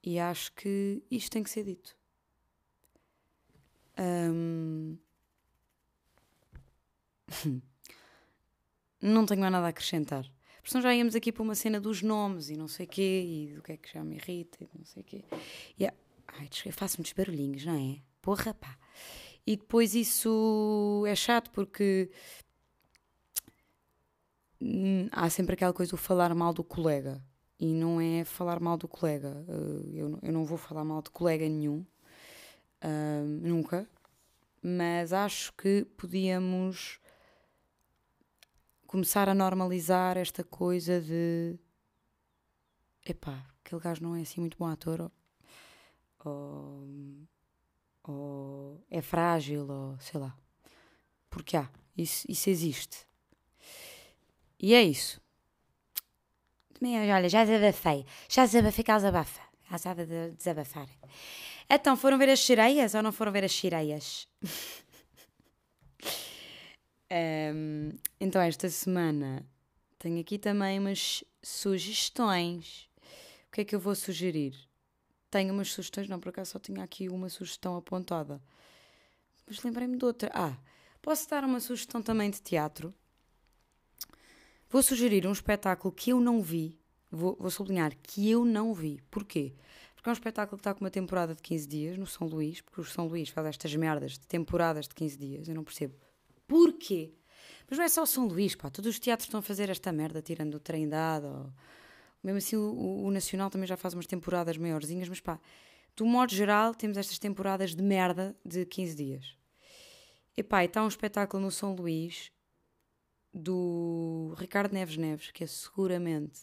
E 0.02 0.18
acho 0.18 0.52
que 0.52 1.02
isto 1.10 1.30
tem 1.30 1.42
que 1.42 1.48
ser 1.48 1.64
dito. 1.64 1.96
Hum... 3.98 4.98
não 9.00 9.24
tenho 9.24 9.40
mais 9.40 9.50
nada 9.50 9.64
a 9.64 9.70
acrescentar. 9.70 10.30
Porque 10.60 10.78
já 10.78 10.94
íamos 10.94 11.14
aqui 11.14 11.32
para 11.32 11.42
uma 11.42 11.54
cena 11.54 11.80
dos 11.80 12.02
nomes 12.02 12.50
e 12.50 12.56
não 12.58 12.68
sei 12.68 12.84
o 12.84 12.88
quê, 12.90 13.24
e 13.26 13.54
do 13.54 13.62
que 13.62 13.72
é 13.72 13.78
que 13.78 13.90
já 13.90 14.04
me 14.04 14.16
irrita 14.16 14.62
e 14.62 14.68
não 14.78 14.84
sei 14.84 15.02
o 15.02 15.06
quê. 15.06 15.24
E, 15.80 15.86
ai, 15.86 16.50
faço 16.70 16.98
muitos 16.98 17.14
barulhinhos, 17.14 17.64
não 17.64 17.76
é? 17.76 18.02
Porra, 18.20 18.52
pá. 18.52 18.76
E 19.46 19.56
depois 19.56 19.94
isso 19.94 21.02
é 21.06 21.14
chato 21.14 21.50
porque 21.50 22.10
há 25.12 25.28
sempre 25.30 25.54
aquela 25.54 25.72
coisa 25.72 25.90
do 25.90 25.96
falar 25.96 26.34
mal 26.34 26.52
do 26.52 26.64
colega. 26.64 27.22
E 27.58 27.72
não 27.72 28.00
é 28.00 28.24
falar 28.24 28.60
mal 28.60 28.76
do 28.76 28.86
colega. 28.86 29.44
Eh, 29.48 30.00
eu, 30.00 30.18
eu 30.22 30.32
não 30.32 30.44
vou 30.44 30.58
falar 30.58 30.84
mal 30.84 31.02
de 31.02 31.10
colega 31.10 31.48
nenhum. 31.48 31.84
Nunca. 33.42 33.88
Mas 34.62 35.12
acho 35.12 35.52
que 35.54 35.84
podíamos 35.96 37.00
começar 38.86 39.28
a 39.28 39.34
normalizar 39.34 40.16
esta 40.16 40.44
coisa 40.44 41.00
de 41.00 41.58
epá, 43.04 43.44
aquele 43.64 43.80
gajo 43.80 44.02
não 44.02 44.16
é 44.16 44.22
assim 44.22 44.40
muito 44.40 44.56
bom 44.58 44.66
ator 44.66 45.10
ou, 46.24 46.88
ou 48.04 48.84
é 48.90 49.00
frágil 49.00 49.68
ou 49.68 49.98
sei 50.00 50.20
lá. 50.20 50.36
Porque 51.30 51.56
há, 51.56 51.68
isso, 51.96 52.26
isso 52.28 52.50
existe. 52.50 53.06
E 54.58 54.74
é 54.74 54.82
isso. 54.82 55.20
Também, 56.74 57.12
olha, 57.12 57.28
já 57.28 57.44
desabafei. 57.44 58.04
Já 58.28 58.44
desabafei 58.44 58.84
que 58.84 58.92
desabafa. 58.92 59.40
Já 59.70 59.78
sabe 59.78 60.06
de 60.06 60.30
desabafar. 60.32 60.88
Então, 61.68 61.96
foram 61.96 62.18
ver 62.18 62.28
as 62.28 62.40
sereias 62.40 62.94
ou 62.94 63.02
não 63.02 63.12
foram 63.12 63.32
ver 63.32 63.44
as 63.44 63.52
sereias? 63.52 64.28
Um, 67.10 67.90
então, 68.20 68.40
esta 68.40 68.68
semana 68.68 69.44
tenho 69.98 70.20
aqui 70.20 70.38
também 70.38 70.78
umas 70.78 71.24
sugestões. 71.42 72.88
O 73.48 73.52
que 73.52 73.62
é 73.62 73.64
que 73.64 73.74
eu 73.74 73.80
vou 73.80 73.94
sugerir? 73.94 74.54
Tenho 75.30 75.52
umas 75.52 75.72
sugestões, 75.72 76.08
não, 76.08 76.20
por 76.20 76.28
acaso 76.28 76.52
só 76.52 76.58
tinha 76.58 76.84
aqui 76.84 77.08
uma 77.08 77.28
sugestão 77.28 77.76
apontada. 77.76 78.40
Mas 79.46 79.62
lembrei-me 79.62 79.96
de 79.96 80.04
outra. 80.04 80.30
Ah, 80.32 80.56
posso 81.02 81.28
dar 81.28 81.42
uma 81.44 81.58
sugestão 81.58 82.00
também 82.00 82.30
de 82.30 82.40
teatro? 82.40 82.94
Vou 84.68 84.82
sugerir 84.82 85.26
um 85.26 85.32
espetáculo 85.32 85.92
que 85.94 86.10
eu 86.10 86.20
não 86.20 86.42
vi. 86.42 86.78
Vou, 87.10 87.36
vou 87.38 87.50
sublinhar 87.50 87.92
que 88.02 88.30
eu 88.30 88.44
não 88.44 88.74
vi. 88.74 89.00
Porquê? 89.10 89.54
Porque 89.94 90.08
é 90.08 90.10
um 90.10 90.12
espetáculo 90.12 90.58
que 90.58 90.60
está 90.60 90.74
com 90.74 90.84
uma 90.84 90.90
temporada 90.90 91.34
de 91.34 91.42
15 91.42 91.68
dias 91.68 91.98
no 91.98 92.06
São 92.06 92.26
Luís, 92.26 92.60
porque 92.60 92.80
o 92.80 92.84
São 92.84 93.06
Luís 93.06 93.28
faz 93.28 93.46
estas 93.46 93.74
merdas 93.74 94.12
de 94.12 94.26
temporadas 94.26 94.86
de 94.86 94.94
15 94.94 95.18
dias, 95.18 95.48
eu 95.48 95.54
não 95.54 95.64
percebo 95.64 95.94
Porquê? 96.46 97.12
Mas 97.68 97.78
não 97.78 97.84
é 97.84 97.88
só 97.88 98.02
o 98.02 98.06
São 98.06 98.26
Luís, 98.26 98.54
pá. 98.54 98.70
Todos 98.70 98.90
os 98.90 98.98
teatros 99.00 99.26
estão 99.26 99.40
a 99.40 99.42
fazer 99.42 99.68
esta 99.68 99.90
merda, 99.90 100.22
tirando 100.22 100.54
o 100.54 100.60
trem 100.60 100.88
dado. 100.88 101.26
Ou... 101.26 101.52
Mesmo 102.22 102.38
assim, 102.38 102.56
o, 102.56 103.04
o, 103.04 103.10
Nacional 103.10 103.50
também 103.50 103.66
já 103.66 103.76
faz 103.76 103.94
umas 103.94 104.06
temporadas 104.06 104.56
maiorzinhas, 104.56 105.08
mas 105.08 105.20
pá, 105.20 105.40
do 105.96 106.06
modo 106.06 106.32
geral, 106.32 106.74
temos 106.74 106.96
estas 106.96 107.18
temporadas 107.18 107.74
de 107.74 107.82
merda 107.82 108.36
de 108.44 108.64
15 108.64 108.94
dias. 108.94 109.36
E 110.36 110.42
pá, 110.42 110.64
está 110.64 110.84
um 110.84 110.88
espetáculo 110.88 111.42
no 111.42 111.50
São 111.50 111.74
Luís 111.74 112.30
do 113.36 114.34
Ricardo 114.38 114.72
Neves 114.72 114.96
Neves, 114.96 115.30
que 115.30 115.44
é 115.44 115.46
seguramente 115.46 116.40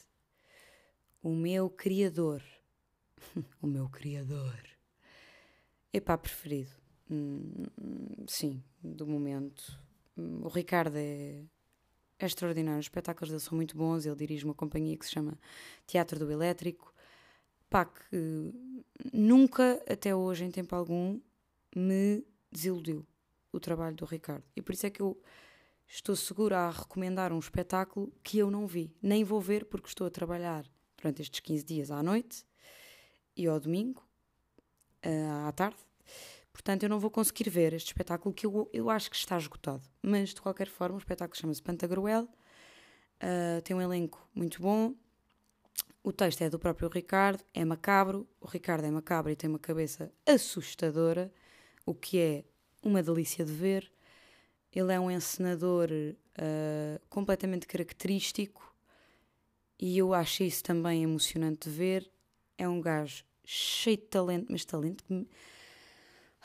o 1.22 1.30
meu 1.30 1.70
criador. 1.70 2.44
o 3.62 3.68
meu 3.68 3.90
criador. 3.90 4.58
Epá, 5.92 6.18
preferido. 6.18 6.72
Hum, 7.10 7.66
sim, 8.28 8.64
do 8.82 9.06
momento 9.06 9.84
o 10.16 10.48
Ricardo 10.48 10.96
é, 10.96 11.44
é 12.20 12.26
extraordinário, 12.26 12.80
os 12.80 12.86
espetáculos 12.86 13.30
dele 13.30 13.42
são 13.42 13.56
muito 13.56 13.76
bons. 13.76 14.06
Ele 14.06 14.16
dirige 14.16 14.46
uma 14.46 14.54
companhia 14.54 14.98
que 14.98 15.06
se 15.06 15.12
chama 15.12 15.38
Teatro 15.88 16.20
do 16.20 16.32
Elétrico. 16.32 16.94
Pá, 17.70 17.86
que 17.86 18.54
nunca, 19.12 19.84
até 19.90 20.16
hoje, 20.16 20.46
em 20.46 20.52
tempo 20.52 20.76
algum, 20.76 21.20
me 21.76 22.24
desiludiu 22.52 23.06
o 23.52 23.60
trabalho 23.60 23.96
do 23.96 24.06
Ricardo. 24.06 24.44
E 24.56 24.62
por 24.62 24.74
isso 24.74 24.86
é 24.86 24.92
que 24.92 25.02
eu 25.02 25.20
estou 25.88 26.16
segura 26.16 26.60
a 26.60 26.70
recomendar 26.72 27.32
um 27.32 27.40
espetáculo 27.40 28.12
que 28.24 28.38
eu 28.38 28.50
não 28.50 28.68
vi. 28.68 28.96
Nem 29.02 29.24
vou 29.24 29.40
ver 29.40 29.66
porque 29.66 29.88
estou 29.88 30.08
a 30.08 30.10
trabalhar 30.10 30.66
durante 30.98 31.22
estes 31.22 31.40
15 31.40 31.64
dias 31.64 31.92
à 31.92 32.02
noite 32.02 32.46
e 33.36 33.48
ao 33.48 33.60
domingo, 33.60 34.06
eh, 35.02 35.28
à 35.48 35.52
tarde. 35.52 35.78
Portanto, 36.54 36.84
eu 36.84 36.90
não 36.90 37.00
vou 37.00 37.10
conseguir 37.10 37.50
ver 37.50 37.74
este 37.74 37.88
espetáculo 37.88 38.34
que 38.34 38.46
eu, 38.46 38.70
eu 38.72 38.90
acho 38.90 39.10
que 39.10 39.16
está 39.16 39.36
esgotado. 39.38 39.82
Mas, 40.02 40.30
de 40.30 40.42
qualquer 40.42 40.68
forma, 40.70 40.96
o 40.96 41.00
espetáculo 41.00 41.40
chama-se 41.40 41.62
Pantagruel. 41.62 42.30
Uh, 43.16 43.62
tem 43.64 43.76
um 43.76 43.82
elenco 43.82 44.30
muito 44.36 44.62
bom. 44.62 44.94
O 46.04 46.12
texto 46.12 46.42
é 46.42 46.50
do 46.50 46.60
próprio 46.60 46.90
Ricardo, 46.90 47.44
é 47.54 47.66
macabro. 47.66 48.28
O 48.40 48.46
Ricardo 48.46 48.86
é 48.86 48.92
macabro 48.92 49.32
e 49.32 49.36
tem 49.36 49.50
uma 49.50 49.58
cabeça 49.58 50.12
assustadora, 50.26 51.34
o 51.86 51.96
que 51.96 52.20
é 52.20 52.44
uma 52.84 53.02
delícia 53.02 53.44
de 53.44 53.54
ver. 53.54 53.92
Ele 54.74 54.92
é 54.94 55.00
um 55.00 55.12
encenador 55.12 55.90
uh, 55.92 57.00
completamente 57.10 57.68
característico 57.68 58.74
e 59.80 59.98
eu 59.98 60.14
acho 60.14 60.44
isso 60.44 60.64
também 60.64 61.04
emocionante 61.04 61.70
de 61.70 61.76
ver. 61.76 62.12
É 62.58 62.68
um 62.68 62.82
gajo 62.82 63.24
cheio 63.46 63.98
de 63.98 64.04
talento, 64.04 64.48
mas 64.50 64.66
talento 64.66 65.04
que 65.04 65.28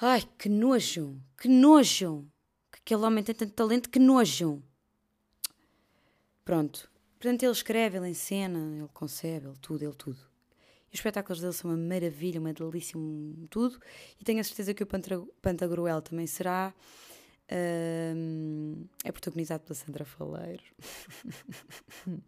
Ai, 0.01 0.23
que 0.39 0.49
nojo, 0.49 1.21
que 1.37 1.49
nojo. 1.49 2.25
Que 2.71 2.79
aquele 2.79 3.03
homem 3.03 3.25
tem 3.25 3.35
tanto 3.35 3.53
talento, 3.53 3.91
que 3.91 3.99
nojo. 3.99 4.63
Pronto. 6.45 6.89
Portanto, 7.19 7.43
ele 7.43 7.51
escreve, 7.51 7.99
ele 7.99 8.11
encena, 8.11 8.77
ele 8.77 8.89
concebe, 8.95 9.47
ele 9.49 9.57
tudo, 9.61 9.83
ele 9.83 9.95
tudo. 9.95 10.21
E 10.91 10.95
os 10.95 11.01
espetáculos 11.01 11.41
dele 11.41 11.53
são 11.53 11.71
uma 11.73 11.77
maravilha, 11.77 12.39
uma 12.39 12.53
delícia, 12.53 12.97
um 12.97 13.49
tudo. 13.51 13.81
E 14.21 14.25
tenho 14.25 14.41
a 14.41 14.45
certeza 14.45 14.73
que 14.73 14.85
o 14.85 14.87
Pantagruel 15.43 16.01
também 16.01 16.29
será. 16.29 16.73
É 17.49 19.11
protagonizado 19.11 19.65
pela 19.65 19.75
Sandra 19.75 20.05
Faleiro, 20.05 20.63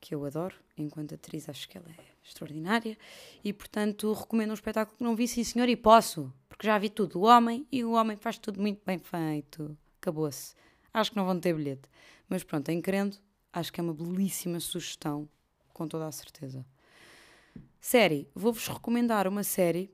que 0.00 0.14
eu 0.14 0.24
adoro, 0.24 0.56
enquanto 0.76 1.14
atriz 1.14 1.48
acho 1.48 1.68
que 1.68 1.78
ela 1.78 1.88
é 1.88 2.04
extraordinária. 2.24 2.98
E 3.44 3.52
portanto 3.52 4.12
recomendo 4.12 4.50
um 4.50 4.54
espetáculo 4.54 4.98
que 4.98 5.04
não 5.04 5.14
vi, 5.14 5.28
sim 5.28 5.44
senhor, 5.44 5.68
e 5.68 5.76
posso 5.76 6.32
porque 6.60 6.66
já 6.66 6.76
vi 6.76 6.90
tudo. 6.90 7.20
O 7.20 7.22
homem 7.22 7.66
e 7.72 7.82
o 7.82 7.92
homem 7.92 8.18
faz 8.18 8.36
tudo 8.36 8.60
muito 8.60 8.82
bem 8.84 8.98
feito. 8.98 9.74
Acabou-se. 9.98 10.54
Acho 10.92 11.10
que 11.10 11.16
não 11.16 11.24
vão 11.24 11.40
ter 11.40 11.54
bilhete. 11.54 11.88
Mas 12.28 12.44
pronto, 12.44 12.68
em 12.68 12.82
querendo, 12.82 13.16
acho 13.50 13.72
que 13.72 13.80
é 13.80 13.82
uma 13.82 13.94
belíssima 13.94 14.60
sugestão, 14.60 15.26
com 15.72 15.88
toda 15.88 16.06
a 16.06 16.12
certeza. 16.12 16.66
Série. 17.80 18.28
Vou-vos 18.34 18.68
recomendar 18.68 19.26
uma 19.26 19.42
série 19.42 19.90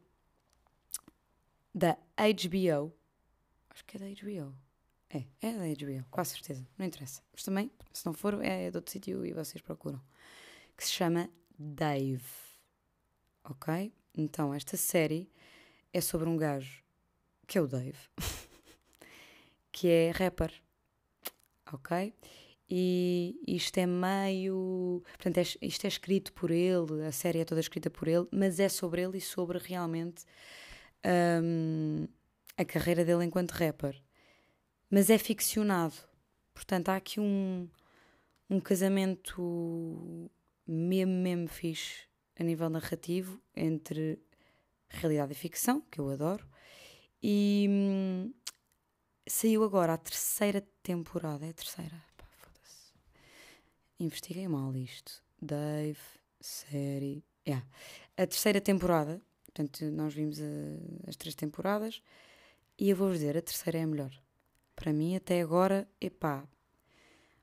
da 1.72 1.96
HBO. 2.18 2.92
Acho 3.76 3.84
que 3.84 3.98
é 3.98 4.00
da 4.00 4.06
HBO. 4.06 4.54
É, 5.10 5.24
é 5.42 5.52
da 5.52 5.66
HBO, 5.84 6.06
quase 6.10 6.30
certeza. 6.30 6.66
Não 6.78 6.86
interessa. 6.86 7.20
Mas 7.30 7.42
também, 7.44 7.70
se 7.92 8.06
não 8.06 8.14
for, 8.14 8.42
é 8.42 8.70
de 8.70 8.76
outro 8.78 8.90
sítio 8.90 9.22
e 9.22 9.34
vocês 9.34 9.60
procuram. 9.60 10.00
Que 10.74 10.82
se 10.82 10.92
chama 10.92 11.28
Dave. 11.58 12.24
Ok? 13.44 13.92
Então, 14.16 14.54
esta 14.54 14.78
série 14.78 15.30
é 15.92 16.00
sobre 16.00 16.26
um 16.26 16.38
gajo 16.38 16.82
que 17.46 17.58
é 17.58 17.60
o 17.60 17.66
Dave, 17.66 17.98
que 19.70 19.88
é 19.88 20.10
rapper. 20.10 20.50
Ok? 21.70 22.14
E 22.70 23.38
isto 23.46 23.76
é 23.76 23.84
meio. 23.84 25.02
Portanto, 25.18 25.36
é- 25.36 25.66
isto 25.66 25.84
é 25.84 25.88
escrito 25.88 26.32
por 26.32 26.50
ele, 26.50 27.04
a 27.06 27.12
série 27.12 27.40
é 27.40 27.44
toda 27.44 27.60
escrita 27.60 27.90
por 27.90 28.08
ele, 28.08 28.26
mas 28.32 28.58
é 28.58 28.70
sobre 28.70 29.02
ele 29.02 29.18
e 29.18 29.20
sobre 29.20 29.58
realmente 29.58 30.24
hum, 31.42 32.08
a 32.56 32.64
carreira 32.64 33.04
dele 33.04 33.24
enquanto 33.24 33.52
rapper. 33.52 34.00
Mas 34.90 35.10
é 35.10 35.18
ficcionado. 35.18 35.94
Portanto, 36.54 36.88
há 36.88 36.96
aqui 36.96 37.20
um, 37.20 37.68
um 38.48 38.60
casamento 38.60 40.30
mesmo, 40.66 41.12
mesmo 41.12 41.48
fixe 41.48 42.06
a 42.38 42.42
nível 42.42 42.68
narrativo 42.70 43.40
entre 43.54 44.18
realidade 44.88 45.32
e 45.32 45.34
ficção, 45.34 45.80
que 45.90 46.00
eu 46.00 46.08
adoro, 46.08 46.46
e 47.22 47.66
hum, 47.68 48.32
saiu 49.26 49.64
agora 49.64 49.94
a 49.94 49.98
terceira 49.98 50.60
temporada. 50.82 51.44
É 51.44 51.50
a 51.50 51.54
terceira? 51.54 52.02
Foda-se. 52.38 52.92
Investiguei 53.98 54.46
mal 54.48 54.74
isto. 54.76 55.22
Dave, 55.40 55.98
série. 56.40 57.24
Yeah. 57.46 57.66
A 58.16 58.26
terceira 58.26 58.60
temporada, 58.60 59.20
portanto, 59.44 59.84
nós 59.90 60.14
vimos 60.14 60.40
a- 60.40 61.08
as 61.08 61.16
três 61.16 61.34
temporadas, 61.34 62.02
e 62.78 62.90
eu 62.90 62.96
vou 62.96 63.10
dizer, 63.10 63.36
a 63.36 63.42
terceira 63.42 63.78
é 63.78 63.82
a 63.82 63.86
melhor. 63.86 64.12
Para 64.74 64.92
mim, 64.92 65.16
até 65.16 65.40
agora, 65.40 65.88
epá, 66.00 66.46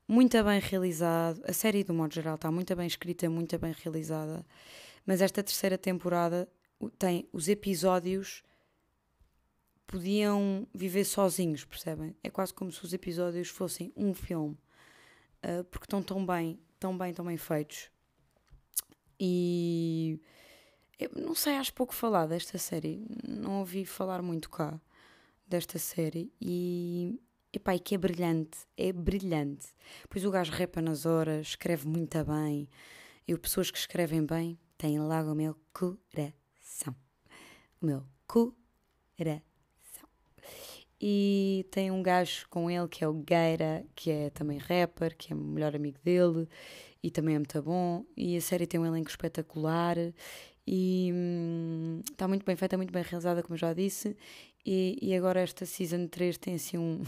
muito 0.06 0.42
bem 0.44 0.60
realizado. 0.60 1.42
A 1.44 1.52
série, 1.52 1.82
do 1.82 1.92
modo 1.92 2.14
geral, 2.14 2.36
está 2.36 2.50
muito 2.50 2.74
bem 2.76 2.86
escrita, 2.86 3.28
muito 3.28 3.58
bem 3.58 3.74
realizada. 3.82 4.46
Mas 5.04 5.20
esta 5.20 5.42
terceira 5.42 5.76
temporada 5.76 6.48
tem 6.98 7.28
os 7.32 7.48
episódios 7.48 8.42
podiam 9.86 10.66
viver 10.74 11.04
sozinhos, 11.04 11.64
percebem? 11.64 12.16
É 12.22 12.30
quase 12.30 12.54
como 12.54 12.70
se 12.72 12.84
os 12.84 12.92
episódios 12.92 13.48
fossem 13.48 13.92
um 13.96 14.14
filme, 14.14 14.56
ah, 15.42 15.64
porque 15.70 15.84
estão 15.86 16.02
tão 16.02 16.24
bem, 16.24 16.58
tão 16.80 16.96
bem, 16.96 17.12
tão 17.12 17.24
bem 17.24 17.36
feitos. 17.36 17.90
E 19.20 20.18
eu 20.98 21.10
não 21.16 21.34
sei, 21.34 21.56
acho 21.56 21.72
pouco 21.74 21.94
falar 21.94 22.26
desta 22.26 22.58
série, 22.58 23.06
não 23.26 23.60
ouvi 23.60 23.84
falar 23.84 24.22
muito 24.22 24.50
cá 24.50 24.80
desta 25.46 25.78
série 25.78 26.32
e 26.40 27.20
e 27.54 27.78
que 27.78 27.94
é 27.94 27.98
brilhante, 27.98 28.58
é 28.76 28.92
brilhante. 28.92 29.68
Pois 30.10 30.24
o 30.24 30.30
gajo 30.30 30.50
repa 30.50 30.82
nas 30.82 31.06
horas, 31.06 31.48
escreve 31.48 31.86
muito 31.86 32.24
bem. 32.24 32.68
Eu, 33.28 33.38
pessoas 33.38 33.70
que 33.70 33.78
escrevem 33.78 34.26
bem, 34.26 34.58
têm 34.76 34.98
logo 34.98 35.30
o 35.30 35.34
meu 35.36 35.56
coração. 35.72 36.96
O 37.80 37.86
meu 37.86 38.04
coração. 38.26 40.08
E 41.00 41.64
tem 41.70 41.92
um 41.92 42.02
gajo 42.02 42.48
com 42.50 42.68
ele 42.68 42.88
que 42.88 43.04
é 43.04 43.08
o 43.08 43.14
Gueira, 43.14 43.86
que 43.94 44.10
é 44.10 44.30
também 44.30 44.58
rapper, 44.58 45.16
que 45.16 45.32
é 45.32 45.36
o 45.36 45.38
melhor 45.38 45.76
amigo 45.76 45.98
dele 46.02 46.48
e 47.04 47.10
também 47.10 47.36
é 47.36 47.38
muito 47.38 47.62
bom. 47.62 48.04
E 48.16 48.36
a 48.36 48.40
série 48.40 48.66
tem 48.66 48.80
um 48.80 48.86
elenco 48.86 49.10
espetacular 49.10 49.96
e 50.66 51.12
está 52.10 52.26
muito 52.26 52.44
bem 52.44 52.56
feita, 52.56 52.76
muito 52.76 52.92
bem 52.92 53.02
realizada, 53.02 53.42
como 53.42 53.56
já 53.56 53.72
disse. 53.72 54.16
E, 54.64 54.98
e 55.00 55.14
agora 55.14 55.40
esta 55.40 55.66
Season 55.66 56.06
3 56.06 56.38
tem 56.38 56.54
assim 56.54 56.78
um, 56.78 57.02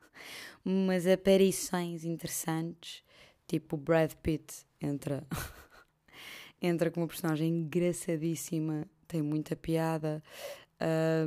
umas 0.64 1.06
aparições 1.06 2.04
interessantes, 2.04 3.02
tipo 3.46 3.76
Brad 3.76 4.12
Pitt 4.22 4.64
entra, 4.80 5.26
entra 6.60 6.90
com 6.90 7.00
uma 7.00 7.06
personagem 7.06 7.48
engraçadíssima, 7.48 8.86
tem 9.06 9.22
muita 9.22 9.54
piada. 9.54 10.22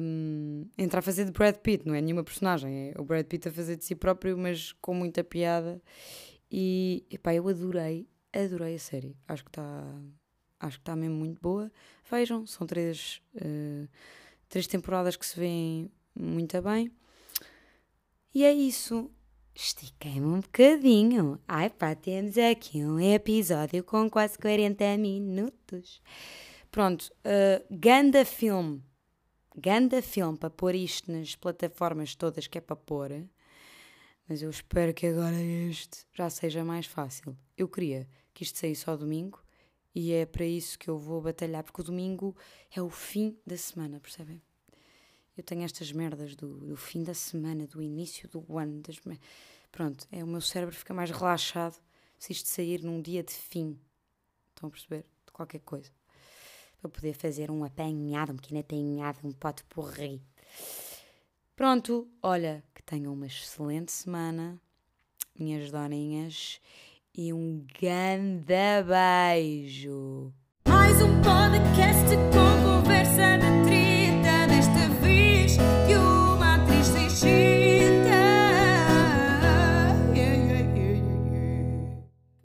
Um, 0.02 0.68
entra 0.78 1.00
a 1.00 1.02
fazer 1.02 1.26
de 1.26 1.32
Brad 1.32 1.56
Pitt, 1.58 1.88
não 1.88 1.96
é 1.96 2.02
nenhuma 2.02 2.24
personagem, 2.24 2.92
é 2.92 3.00
o 3.00 3.04
Brad 3.04 3.26
Pitt 3.26 3.48
a 3.48 3.52
fazer 3.52 3.78
de 3.78 3.86
si 3.86 3.96
próprio, 3.96 4.38
mas 4.38 4.72
com 4.74 4.94
muita 4.94 5.24
piada. 5.24 5.82
E 6.52 7.06
epá, 7.12 7.34
eu 7.34 7.48
adorei, 7.48 8.08
adorei 8.34 8.76
a 8.76 8.80
série. 8.80 9.16
Acho 9.28 9.44
que 9.44 9.52
está 9.52 10.02
acho 10.60 10.78
que 10.78 10.82
está 10.82 10.96
mesmo 10.96 11.16
muito 11.16 11.40
boa. 11.42 11.72
Vejam, 12.10 12.46
são 12.46 12.68
três, 12.68 13.22
eh, 13.36 13.88
três 14.48 14.68
temporadas 14.68 15.16
que 15.16 15.26
se 15.26 15.40
veem 15.40 15.92
muito 16.16 16.62
bem. 16.62 16.92
E 18.34 18.44
é 18.44 18.54
isso. 18.54 19.10
Estiquei-me 19.56 20.26
um 20.26 20.40
bocadinho. 20.40 21.40
Ai 21.48 21.70
pá, 21.70 21.96
temos 21.96 22.38
aqui 22.38 22.84
um 22.84 23.00
episódio 23.00 23.84
com 23.84 24.10
quase 24.10 24.38
40 24.38 24.98
minutos. 24.98 26.02
Pronto, 26.72 27.12
uh, 27.26 27.66
ganda 27.70 28.24
filme. 28.24 28.82
Ganda 29.56 30.02
filme 30.02 30.38
para 30.38 30.50
pôr 30.50 30.76
isto 30.76 31.12
nas 31.12 31.36
plataformas 31.36 32.16
todas 32.16 32.48
que 32.48 32.58
é 32.58 32.62
para 32.62 32.76
pôr. 32.76 33.28
Mas 34.28 34.42
eu 34.42 34.50
espero 34.50 34.94
que 34.94 35.08
agora 35.08 35.36
este 35.36 36.06
já 36.14 36.30
seja 36.30 36.64
mais 36.64 36.86
fácil. 36.86 37.36
Eu 37.58 37.68
queria 37.68 38.08
que 38.34 38.44
isto 38.44 38.60
saísse 38.60 38.90
ao 38.90 38.98
domingo 38.98 39.44
e 40.00 40.14
é 40.14 40.26
para 40.26 40.46
isso 40.46 40.80
que 40.80 40.90
eu 40.90 40.98
vou 40.98 41.22
batalhar, 41.22 41.62
porque 41.62 41.82
o 41.82 41.84
domingo 41.84 42.34
é 42.74 42.82
o 42.82 42.90
fim 42.90 43.38
da 43.46 43.58
semana, 43.58 44.00
percebem? 44.00 44.42
Eu 45.36 45.44
tenho 45.44 45.64
estas 45.64 45.92
merdas 45.92 46.38
do, 46.38 46.48
do 46.68 46.78
fim 46.78 47.04
da 47.04 47.14
semana, 47.14 47.68
do 47.68 47.82
início 47.82 48.30
do 48.30 48.58
ano. 48.58 48.82
Das... 48.82 48.98
Pronto, 49.70 50.08
é 50.10 50.24
o 50.24 50.28
meu 50.28 50.40
cérebro 50.40 50.74
fica 50.74 50.94
mais 50.94 51.12
relaxado 51.12 51.76
se 52.18 52.32
isto 52.32 52.48
sair 52.48 52.82
num 52.82 53.02
dia 53.02 53.22
de 53.22 53.34
fim. 53.34 53.78
Estão 54.56 54.70
a 54.70 54.72
perceber? 54.72 55.06
De 55.26 55.34
qualquer 55.34 55.60
coisa. 55.60 55.92
Para 56.82 56.90
poder 56.90 57.14
fazer 57.14 57.52
um 57.52 57.66
apanhado, 57.66 58.32
um 58.32 58.38
pequeno 58.38 58.62
apanhado, 58.62 59.20
um 59.26 59.34
pote 59.34 59.66
porri. 59.66 60.22
Pronto, 61.58 62.10
olha, 62.24 62.64
que 62.74 62.82
tenham 62.82 63.12
uma 63.12 63.28
excelente 63.28 63.92
semana, 63.92 64.58
minhas 65.38 65.70
doninhas, 65.70 66.62
e 67.16 67.34
um 67.34 67.66
grande 67.80 68.44
beijo. 68.88 70.34
Mais 70.68 71.02
um 71.02 71.22
podcast 71.22 72.16
com 72.32 72.64
conversa 72.64 73.38
de 73.38 73.68
treta, 73.68 74.48
desta 74.48 74.88
vez 75.02 75.58
e 75.90 75.96
uma 75.96 76.56
atriz 76.56 76.88
sem 76.88 77.10